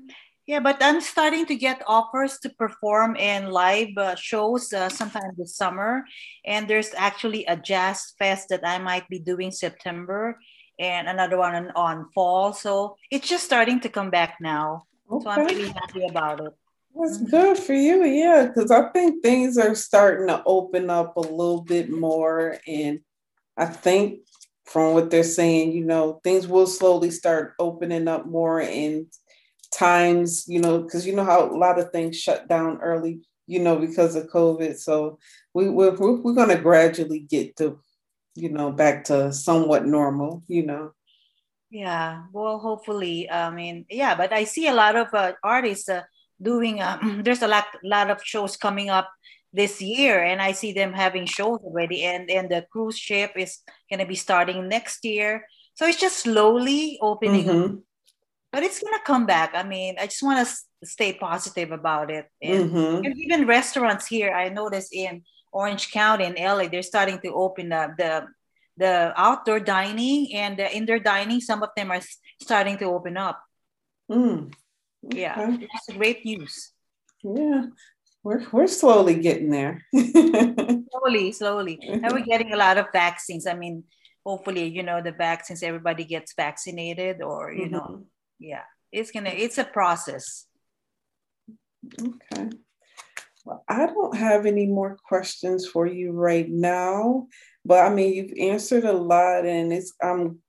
Yeah, 0.48 0.62
but 0.62 0.78
I'm 0.82 1.02
starting 1.02 1.46
to 1.48 1.56
get 1.56 1.84
offers 1.86 2.40
to 2.40 2.50
perform 2.50 3.18
in 3.18 3.52
live 3.52 3.90
uh, 3.98 4.16
shows 4.16 4.72
uh, 4.72 4.88
sometime 4.88 5.32
this 5.38 5.56
summer. 5.56 6.06
And 6.46 6.68
there's 6.68 6.94
actually 6.96 7.46
a 7.46 7.58
jazz 7.58 8.13
fest 8.18 8.48
that 8.50 8.66
I 8.66 8.80
might 8.80 9.08
be 9.10 9.20
doing 9.20 9.52
September 9.52 10.40
and 10.80 11.10
another 11.10 11.38
one 11.38 11.54
on, 11.54 11.72
on 11.76 12.10
fall. 12.16 12.54
So 12.54 12.96
it's 13.12 13.28
just 13.28 13.44
starting 13.44 13.82
to 13.82 13.90
come 13.90 14.10
back 14.10 14.38
now. 14.40 14.88
Okay. 15.12 15.24
So 15.24 15.30
I'm 15.30 15.46
really 15.46 15.70
happy 15.70 16.06
about 16.08 16.40
it. 16.40 16.54
That's 16.99 17.17
good 17.17 17.57
for 17.57 17.73
you. 17.73 18.03
Yeah, 18.05 18.47
because 18.47 18.71
I 18.71 18.89
think 18.89 19.21
things 19.21 19.57
are 19.57 19.75
starting 19.75 20.27
to 20.27 20.41
open 20.45 20.89
up 20.89 21.15
a 21.17 21.21
little 21.21 21.62
bit 21.62 21.89
more. 21.89 22.57
And 22.67 23.01
I 23.55 23.65
think 23.65 24.21
from 24.65 24.93
what 24.93 25.10
they're 25.10 25.23
saying, 25.23 25.73
you 25.73 25.86
know, 25.86 26.19
things 26.23 26.47
will 26.47 26.67
slowly 26.67 27.12
start 27.12 27.53
opening 27.60 28.07
up 28.07 28.25
more 28.25 28.62
and 28.62 29.07
times, 29.73 30.45
you 30.47 30.60
know, 30.60 30.79
because 30.79 31.05
you 31.05 31.15
know 31.15 31.23
how 31.23 31.45
a 31.45 31.55
lot 31.55 31.79
of 31.79 31.91
things 31.91 32.17
shut 32.17 32.47
down 32.47 32.79
early, 32.81 33.21
you 33.45 33.60
know, 33.60 33.77
because 33.77 34.15
of 34.15 34.27
COVID. 34.27 34.77
So 34.77 35.19
we, 35.53 35.69
we're, 35.69 35.95
we're 35.95 36.33
going 36.33 36.49
to 36.49 36.57
gradually 36.62 37.19
get 37.19 37.57
to, 37.57 37.79
you 38.36 38.49
know, 38.49 38.71
back 38.71 39.03
to 39.05 39.31
somewhat 39.33 39.86
normal, 39.86 40.43
you 40.47 40.65
know. 40.65 40.93
Yeah, 41.69 42.23
well, 42.31 42.60
hopefully. 42.60 43.29
I 43.29 43.49
mean, 43.49 43.86
yeah, 43.89 44.15
but 44.15 44.31
I 44.31 44.45
see 44.45 44.67
a 44.67 44.73
lot 44.73 44.95
of 44.95 45.13
uh, 45.13 45.33
artists 45.43 45.89
uh, 45.89 46.03
doing, 46.41 46.82
uh, 46.82 47.00
there's 47.23 47.41
a 47.41 47.47
lot, 47.47 47.65
lot 47.84 48.10
of 48.10 48.23
shows 48.23 48.58
coming 48.58 48.89
up 48.89 49.10
this 49.54 49.82
year 49.82 50.21
and 50.21 50.41
i 50.41 50.52
see 50.52 50.73
them 50.73 50.91
having 50.91 51.26
shows 51.26 51.60
already 51.63 52.04
and 52.04 52.30
and 52.30 52.52
the 52.52 52.65
cruise 52.69 52.97
ship 52.97 53.32
is 53.38 53.60
going 53.89 53.97
to 53.97 54.06
be 54.06 54.13
starting 54.13 54.67
next 54.67 55.06
year 55.06 55.47
so 55.73 55.88
it's 55.88 56.00
just 56.00 56.17
slowly 56.17 57.00
opening 57.02 57.45
mm-hmm 57.45 57.76
but 58.52 58.63
it's 58.63 58.82
gonna 58.82 59.04
come 59.06 59.26
back. 59.26 59.52
I 59.54 59.63
mean, 59.63 59.95
I 60.00 60.06
just 60.06 60.23
want 60.23 60.47
to 60.47 60.88
stay 60.88 61.13
positive 61.13 61.71
about 61.71 62.10
it. 62.10 62.26
And, 62.41 62.71
mm-hmm. 62.71 63.06
and, 63.06 63.17
even 63.17 63.45
restaurants 63.45 64.08
here, 64.08 64.34
I 64.34 64.50
noticed 64.50 64.93
in 64.93 65.23
Orange 65.52 65.91
County 65.91 66.26
in 66.26 66.36
LA, 66.36 66.67
they're 66.67 66.82
starting 66.82 67.19
to 67.19 67.34
open 67.34 67.71
up 67.71 67.97
the 67.97 68.26
the 68.78 69.13
outdoor 69.17 69.60
dining 69.60 70.34
and 70.34 70.58
the 70.58 70.76
indoor 70.76 71.00
dining. 71.00 71.41
Some 71.41 71.63
of 71.63 71.69
them 71.76 71.91
are 71.91 72.02
starting 72.41 72.78
to 72.78 72.86
open 72.86 73.17
up. 73.17 73.41
Mm. 74.10 74.54
Okay. 75.08 75.22
Yeah, 75.22 75.58
it's 75.60 75.98
great 75.98 76.26
news. 76.26 76.72
Yeah, 77.24 77.67
we're 78.24 78.46
we're 78.52 78.67
slowly 78.67 79.15
getting 79.15 79.50
there. 79.50 79.84
slowly, 79.96 81.32
slowly, 81.32 81.80
and 81.82 82.12
we're 82.12 82.26
getting 82.26 82.54
a 82.54 82.58
lot 82.58 82.78
of 82.78 82.88
vaccines. 82.93 83.48
I 83.48 83.54
mean, 83.54 83.84
hopefully, 84.26 84.67
you 84.67 84.84
know, 84.84 85.02
the 85.02 85.12
vaccines 85.12 85.63
everybody 85.63 86.06
gets 86.06 86.34
vaccinated, 86.34 87.22
or 87.22 87.52
you 87.52 87.65
mm-hmm. 87.65 87.74
know 87.74 88.06
yeah 88.39 88.63
it's 88.91 89.12
gonna 89.12 89.30
it's 89.30 89.58
a 89.58 89.63
process 89.63 90.46
okay 92.02 92.50
well 93.46 93.63
i 93.67 93.86
don't 93.86 94.15
have 94.15 94.46
any 94.46 94.65
more 94.65 94.98
questions 95.08 95.67
for 95.67 95.86
you 95.86 96.12
right 96.12 96.50
now 96.50 97.28
but 97.65 97.86
i 97.86 97.89
mean 97.89 98.13
you've 98.13 98.52
answered 98.52 98.84
a 98.84 98.93
lot 98.93 99.46
and 99.46 99.72
it's 99.72 99.93
i'm 100.02 100.39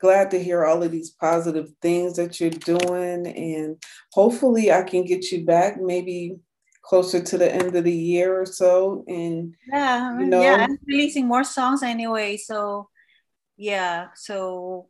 glad 0.00 0.30
to 0.30 0.42
hear 0.42 0.64
all 0.64 0.82
of 0.82 0.90
these 0.90 1.10
positive 1.10 1.70
things 1.82 2.16
that 2.16 2.40
you're 2.40 2.50
doing 2.50 3.26
and 3.26 3.82
hopefully 4.12 4.72
i 4.72 4.82
can 4.82 5.04
get 5.04 5.30
you 5.30 5.44
back 5.44 5.80
maybe 5.80 6.36
closer 6.82 7.22
to 7.22 7.36
the 7.38 7.52
end 7.52 7.74
of 7.76 7.84
the 7.84 7.92
year 7.92 8.40
or 8.40 8.46
so 8.46 9.04
and 9.06 9.54
yeah 9.72 10.18
you 10.18 10.26
know, 10.26 10.42
yeah 10.42 10.66
i'm 10.68 10.78
releasing 10.86 11.26
more 11.26 11.44
songs 11.44 11.82
anyway 11.82 12.36
so 12.36 12.88
yeah 13.56 14.08
so 14.14 14.88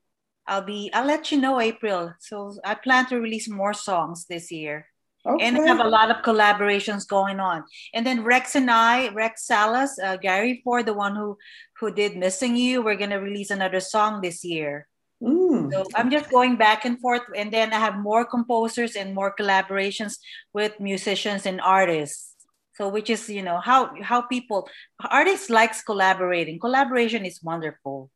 I'll 0.51 0.63
be 0.63 0.91
I'll 0.93 1.07
let 1.07 1.31
you 1.31 1.41
know 1.41 1.61
April. 1.61 2.13
So 2.19 2.57
I 2.65 2.75
plan 2.75 3.07
to 3.07 3.21
release 3.21 3.49
more 3.49 3.73
songs 3.73 4.27
this 4.27 4.51
year. 4.51 4.87
Okay. 5.25 5.45
And 5.45 5.57
I 5.57 5.67
have 5.67 5.81
a 5.81 5.89
lot 5.89 6.11
of 6.11 6.25
collaborations 6.25 7.07
going 7.07 7.39
on. 7.39 7.63
And 7.95 8.05
then 8.05 8.25
Rex 8.25 8.57
and 8.57 8.71
I, 8.71 9.11
Rex 9.11 9.47
Salas, 9.47 9.99
uh, 10.03 10.17
Gary 10.17 10.61
Ford, 10.65 10.87
the 10.87 10.95
one 10.95 11.15
who 11.15 11.39
who 11.79 11.95
did 11.95 12.17
Missing 12.17 12.57
You, 12.57 12.83
we're 12.83 12.97
gonna 12.97 13.21
release 13.21 13.51
another 13.51 13.81
song 13.81 14.23
this 14.23 14.43
year. 14.43 14.89
Mm. 15.23 15.73
So 15.73 15.85
I'm 15.95 16.11
just 16.11 16.31
going 16.31 16.57
back 16.57 16.85
and 16.85 16.99
forth, 17.01 17.23
and 17.37 17.53
then 17.53 17.73
I 17.73 17.79
have 17.79 17.99
more 17.99 18.25
composers 18.25 18.97
and 18.97 19.15
more 19.15 19.35
collaborations 19.39 20.17
with 20.55 20.81
musicians 20.81 21.45
and 21.45 21.61
artists. 21.61 22.35
So 22.75 22.89
which 22.89 23.11
is 23.11 23.29
you 23.29 23.43
know 23.43 23.61
how 23.61 23.93
how 24.01 24.23
people 24.23 24.69
artists 25.11 25.51
likes 25.51 25.83
collaborating. 25.83 26.59
Collaboration 26.59 27.27
is 27.27 27.43
wonderful. 27.43 28.11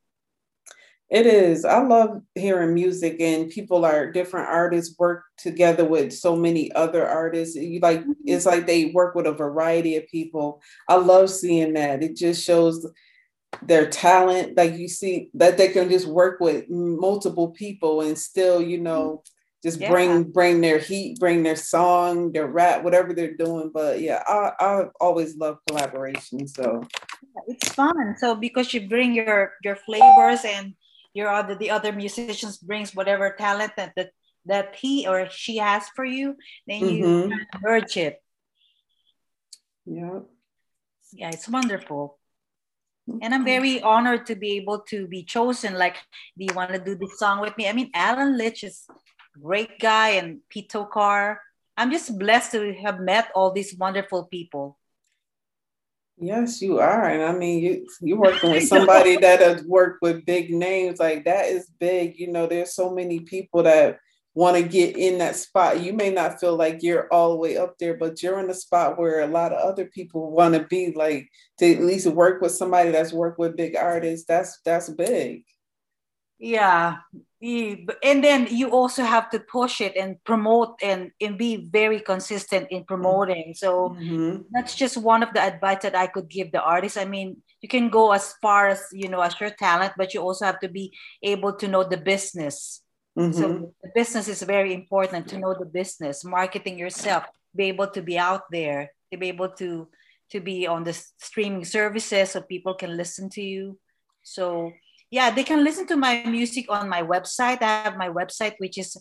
It 1.11 1.27
is. 1.27 1.67
I 1.67 1.83
love 1.83 2.23
hearing 2.35 2.73
music 2.73 3.21
and 3.21 3.51
people 3.51 3.85
are 3.85 4.11
different 4.11 4.49
artists 4.49 4.99
work 4.99 5.25
together 5.37 5.85
with 5.85 6.15
so 6.15 6.35
many 6.35 6.73
other 6.73 7.07
artists. 7.07 7.55
You 7.57 7.79
like 7.81 8.01
mm-hmm. 8.01 8.13
it's 8.25 8.47
like 8.47 8.67
they 8.67 8.87
work 8.87 9.15
with 9.15 9.27
a 9.27 9.33
variety 9.33 9.97
of 9.97 10.09
people. 10.09 10.63
I 10.89 10.97
love 10.97 11.29
seeing 11.29 11.75
that. 11.75 12.03
It 12.03 12.17
just 12.17 12.43
shows 12.43 12.87
their 13.63 13.89
talent. 13.89 14.57
Like 14.57 14.75
you 14.75 14.89
see 14.89 15.31
that 15.35 15.57
they 15.57 15.69
can 15.69 15.89
just 15.89 16.07
work 16.07 16.41
with 16.41 16.69
multiple 16.69 17.51
people 17.51 18.03
and 18.03 18.19
still, 18.19 18.63
you 18.63 18.81
know, 18.81 19.23
just 19.63 19.81
yeah. 19.81 19.91
bring 19.91 20.25
bring 20.25 20.61
their 20.61 20.79
heat, 20.79 21.19
bring 21.19 21.43
their 21.43 21.57
song, 21.57 22.33
their 22.33 22.47
rap, 22.47 22.83
whatever 22.85 23.15
they're 23.15 23.37
doing. 23.37 23.71
But 23.73 24.01
yeah, 24.01 24.23
I 24.27 24.53
I 24.61 24.85
always 25.01 25.37
love 25.37 25.59
collaboration. 25.67 26.47
So 26.47 26.83
it's 27.47 27.69
fun. 27.69 28.15
So 28.19 28.35
because 28.35 28.75
you 28.75 28.89
bring 28.89 29.15
your 29.15 29.55
your 29.63 29.77
flavors 29.77 30.45
and 30.45 30.75
your 31.15 31.29
other 31.29 31.55
the 31.55 31.71
other 31.71 31.93
musicians 31.93 32.59
brings 32.59 32.95
whatever 32.95 33.35
talent 33.39 33.73
that 33.77 33.95
that, 33.97 34.11
that 34.47 34.75
he 34.75 35.07
or 35.07 35.31
she 35.31 35.57
has 35.57 35.89
for 35.97 36.05
you 36.05 36.37
then 36.67 36.89
you 36.89 37.05
mm-hmm. 37.05 37.59
merge 37.63 37.97
it 37.97 38.21
yeah 39.87 40.21
yeah 41.13 41.31
it's 41.31 41.49
wonderful 41.49 42.19
and 43.23 43.35
i'm 43.35 43.45
very 43.45 43.81
honored 43.83 44.27
to 44.27 44.35
be 44.35 44.53
able 44.53 44.81
to 44.81 45.07
be 45.07 45.23
chosen 45.23 45.75
like 45.75 45.97
do 46.39 46.45
you 46.45 46.55
want 46.55 46.73
to 46.73 46.79
do 46.79 46.95
this 46.95 47.19
song 47.19 47.41
with 47.41 47.57
me 47.57 47.69
i 47.69 47.73
mean 47.73 47.91
alan 47.95 48.39
litch 48.39 48.65
is 48.65 48.87
a 49.37 49.39
great 49.39 49.79
guy 49.79 50.11
and 50.11 50.41
pete 50.49 50.71
tokar 50.71 51.37
i'm 51.77 51.91
just 51.91 52.19
blessed 52.19 52.53
to 52.53 52.73
have 52.75 53.01
met 53.01 53.31
all 53.35 53.53
these 53.53 53.77
wonderful 53.77 54.25
people 54.25 54.79
Yes, 56.17 56.63
you 56.63 56.79
are. 56.79 57.11
And 57.11 57.25
I 57.25 57.33
mean, 57.37 57.63
you, 57.63 57.87
you're 58.01 58.21
working 58.21 58.53
with 58.53 58.69
somebody 58.69 59.17
that 59.17 59.41
has 59.41 59.65
worked 59.65 60.01
with 60.01 60.25
big 60.25 60.51
names. 60.51 61.01
Like 61.01 61.25
that 61.25 61.47
is 61.47 61.69
big. 61.81 62.19
You 62.19 62.31
know, 62.31 62.47
there's 62.47 62.75
so 62.75 62.95
many 62.95 63.21
people 63.21 63.65
that 63.65 63.99
want 64.35 64.57
to 64.57 64.63
get 64.63 64.97
in 64.97 65.19
that 65.19 65.37
spot. 65.37 65.81
You 65.81 65.93
may 65.93 66.11
not 66.11 66.41
feel 66.41 66.57
like 66.57 66.83
you're 66.83 67.07
all 67.13 67.31
the 67.31 67.37
way 67.37 67.57
up 67.57 67.79
there, 67.79 67.97
but 67.97 68.23
you're 68.23 68.41
in 68.41 68.51
a 68.51 68.55
spot 68.55 68.99
where 68.99 69.21
a 69.21 69.27
lot 69.27 69.53
of 69.53 69.59
other 69.59 69.87
people 69.87 70.33
want 70.33 70.55
to 70.55 70.65
be 70.65 70.93
like 70.93 71.29
to 71.59 71.73
at 71.73 71.81
least 71.81 72.07
work 72.09 72.43
with 72.43 72.53
somebody 72.53 72.91
that's 72.91 73.13
worked 73.13 73.39
with 73.39 73.57
big 73.57 73.77
artists. 73.77 74.27
That's 74.27 74.61
that's 74.65 74.91
big. 74.91 75.45
Yeah, 76.39 76.97
and 77.45 78.25
then 78.25 78.49
you 78.51 78.71
also 78.71 79.03
have 79.03 79.29
to 79.31 79.39
push 79.39 79.81
it 79.81 79.97
and 79.97 80.23
promote 80.25 80.77
and, 80.83 81.11
and 81.21 81.37
be 81.37 81.69
very 81.71 82.01
consistent 82.01 82.69
in 82.71 82.85
promoting 82.85 83.53
so 83.55 83.91
mm-hmm. 83.91 84.43
that's 84.53 84.75
just 84.75 84.97
one 84.97 85.23
of 85.23 85.33
the 85.35 85.41
advice 85.41 85.83
that 85.83 85.95
i 85.95 86.07
could 86.07 86.29
give 86.29 86.51
the 86.53 86.63
artist 86.63 86.97
i 86.97 87.05
mean 87.05 87.37
you 87.61 87.69
can 87.69 87.91
go 87.91 88.13
as 88.13 88.35
far 88.41 88.69
as 88.69 88.87
you 88.93 89.09
know 89.09 89.21
as 89.21 89.39
your 89.41 89.51
talent 89.51 89.93
but 89.99 90.15
you 90.15 90.21
also 90.21 90.47
have 90.47 90.59
to 90.61 90.69
be 90.69 90.91
able 91.23 91.53
to 91.53 91.69
know 91.69 91.85
the 91.85 91.99
business 91.99 92.81
mm-hmm. 93.17 93.33
so 93.33 93.73
the 93.83 93.91
business 93.95 94.29
is 94.29 94.43
very 94.43 94.75
important 94.75 95.29
to 95.29 95.39
know 95.39 95.55
the 95.55 95.67
business 95.67 96.25
marketing 96.25 96.79
yourself 96.79 97.25
be 97.55 97.65
able 97.65 97.87
to 97.87 98.03
be 98.03 98.19
out 98.19 98.43
there 98.51 98.91
to 99.13 99.19
be 99.19 99.29
able 99.29 99.49
to 99.49 99.89
to 100.31 100.41
be 100.41 100.67
on 100.67 100.85
the 100.85 100.93
streaming 101.19 101.65
services 101.65 102.31
so 102.31 102.41
people 102.41 102.75
can 102.75 102.97
listen 102.97 103.29
to 103.29 103.43
you 103.43 103.79
so 104.25 104.73
yeah, 105.15 105.31
they 105.31 105.45
can 105.45 105.63
listen 105.63 105.87
to 105.87 105.97
my 105.97 106.25
music 106.25 106.67
on 106.69 106.89
my 106.89 107.03
website. 107.03 107.63
I 107.63 107.87
have 107.87 107.97
my 107.97 108.09
website, 108.09 108.55
which 108.59 108.79
is 108.79 108.97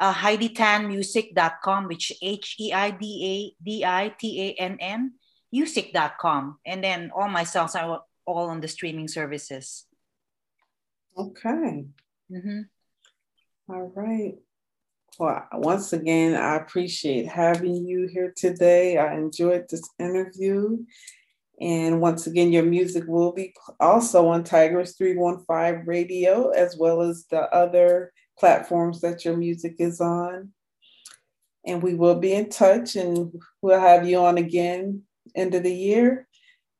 uh, 0.00 0.12
HeidiTannMusic.com, 0.12 1.86
which 1.86 2.12
H 2.20 2.56
E 2.58 2.72
I 2.72 2.90
D 2.90 3.04
A 3.22 3.62
D 3.62 3.84
I 3.84 4.12
T 4.18 4.42
A 4.42 4.60
N 4.60 4.76
N 4.80 5.12
music.com. 5.52 6.58
And 6.66 6.82
then 6.82 7.12
all 7.14 7.28
my 7.28 7.44
songs 7.44 7.76
are 7.76 8.02
all 8.26 8.48
on 8.50 8.60
the 8.60 8.66
streaming 8.66 9.06
services. 9.06 9.86
Okay. 11.16 11.86
Mm-hmm. 12.26 12.60
All 13.68 13.92
right. 13.94 14.34
Well, 15.18 15.46
once 15.52 15.92
again, 15.92 16.34
I 16.34 16.56
appreciate 16.56 17.28
having 17.28 17.86
you 17.86 18.08
here 18.08 18.32
today. 18.36 18.98
I 18.98 19.14
enjoyed 19.14 19.66
this 19.68 19.88
interview. 19.98 20.78
And 21.60 22.00
once 22.00 22.26
again, 22.26 22.50
your 22.50 22.64
music 22.64 23.04
will 23.06 23.32
be 23.32 23.54
also 23.78 24.26
on 24.28 24.42
Tigers 24.42 24.96
315 24.96 25.86
radio, 25.86 26.48
as 26.50 26.76
well 26.76 27.02
as 27.02 27.26
the 27.30 27.42
other 27.54 28.12
platforms 28.36 29.00
that 29.02 29.24
your 29.24 29.36
music 29.36 29.76
is 29.78 30.00
on. 30.00 30.52
And 31.64 31.82
we 31.82 31.94
will 31.94 32.16
be 32.16 32.32
in 32.32 32.48
touch 32.48 32.96
and 32.96 33.32
we'll 33.60 33.78
have 33.78 34.08
you 34.08 34.18
on 34.18 34.38
again 34.38 35.02
end 35.36 35.54
of 35.54 35.62
the 35.62 35.74
year 35.74 36.26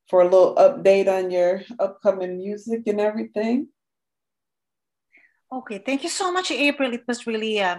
for 0.08 0.22
a 0.22 0.24
little 0.28 0.56
update 0.56 1.06
on 1.06 1.30
your 1.30 1.62
upcoming 1.78 2.38
music 2.38 2.82
and 2.86 3.00
everything. 3.00 3.68
Okay, 5.52 5.82
thank 5.84 6.02
you 6.02 6.08
so 6.08 6.32
much, 6.32 6.50
April. 6.50 6.94
It 6.94 7.04
was 7.06 7.26
really 7.26 7.60
uh, 7.60 7.78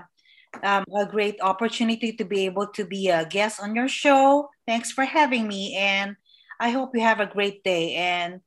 um, 0.62 0.86
a 0.95 1.07
great 1.07 1.41
opportunity 1.41 2.13
to 2.13 2.23
be 2.23 2.45
able 2.45 2.67
to 2.67 2.86
be 2.86 3.09
a 3.09 3.25
guest 3.25 3.59
on 3.59 3.73
your 3.73 3.88
show. 3.88 4.49
Thanks 4.67 4.91
for 4.91 5.03
having 5.05 5.47
me, 5.47 5.75
and 5.75 6.15
I 6.59 6.69
hope 6.69 6.91
you 6.93 7.01
have 7.01 7.19
a 7.19 7.25
great 7.25 7.63
day. 7.63 7.95
and 7.95 8.41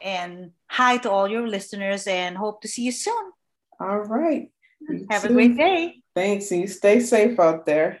And 0.00 0.56
hi 0.66 0.96
to 1.04 1.10
all 1.10 1.28
your 1.28 1.46
listeners, 1.46 2.06
and 2.06 2.36
hope 2.36 2.62
to 2.62 2.68
see 2.68 2.88
you 2.88 2.92
soon. 2.92 3.32
All 3.78 4.08
right. 4.08 4.48
You 4.88 5.06
have 5.10 5.22
too. 5.22 5.28
a 5.28 5.32
great 5.32 5.56
day. 5.56 6.00
Thanks, 6.16 6.50
and 6.50 6.62
you 6.62 6.66
stay 6.66 7.00
safe 7.00 7.38
out 7.38 7.66
there. 7.66 8.00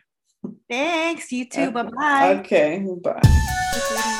Thanks. 0.70 1.30
You 1.30 1.44
too. 1.48 1.70
Bye 1.70 1.82
bye. 1.82 2.40
Okay. 2.40 2.80
Bye. 3.04 4.18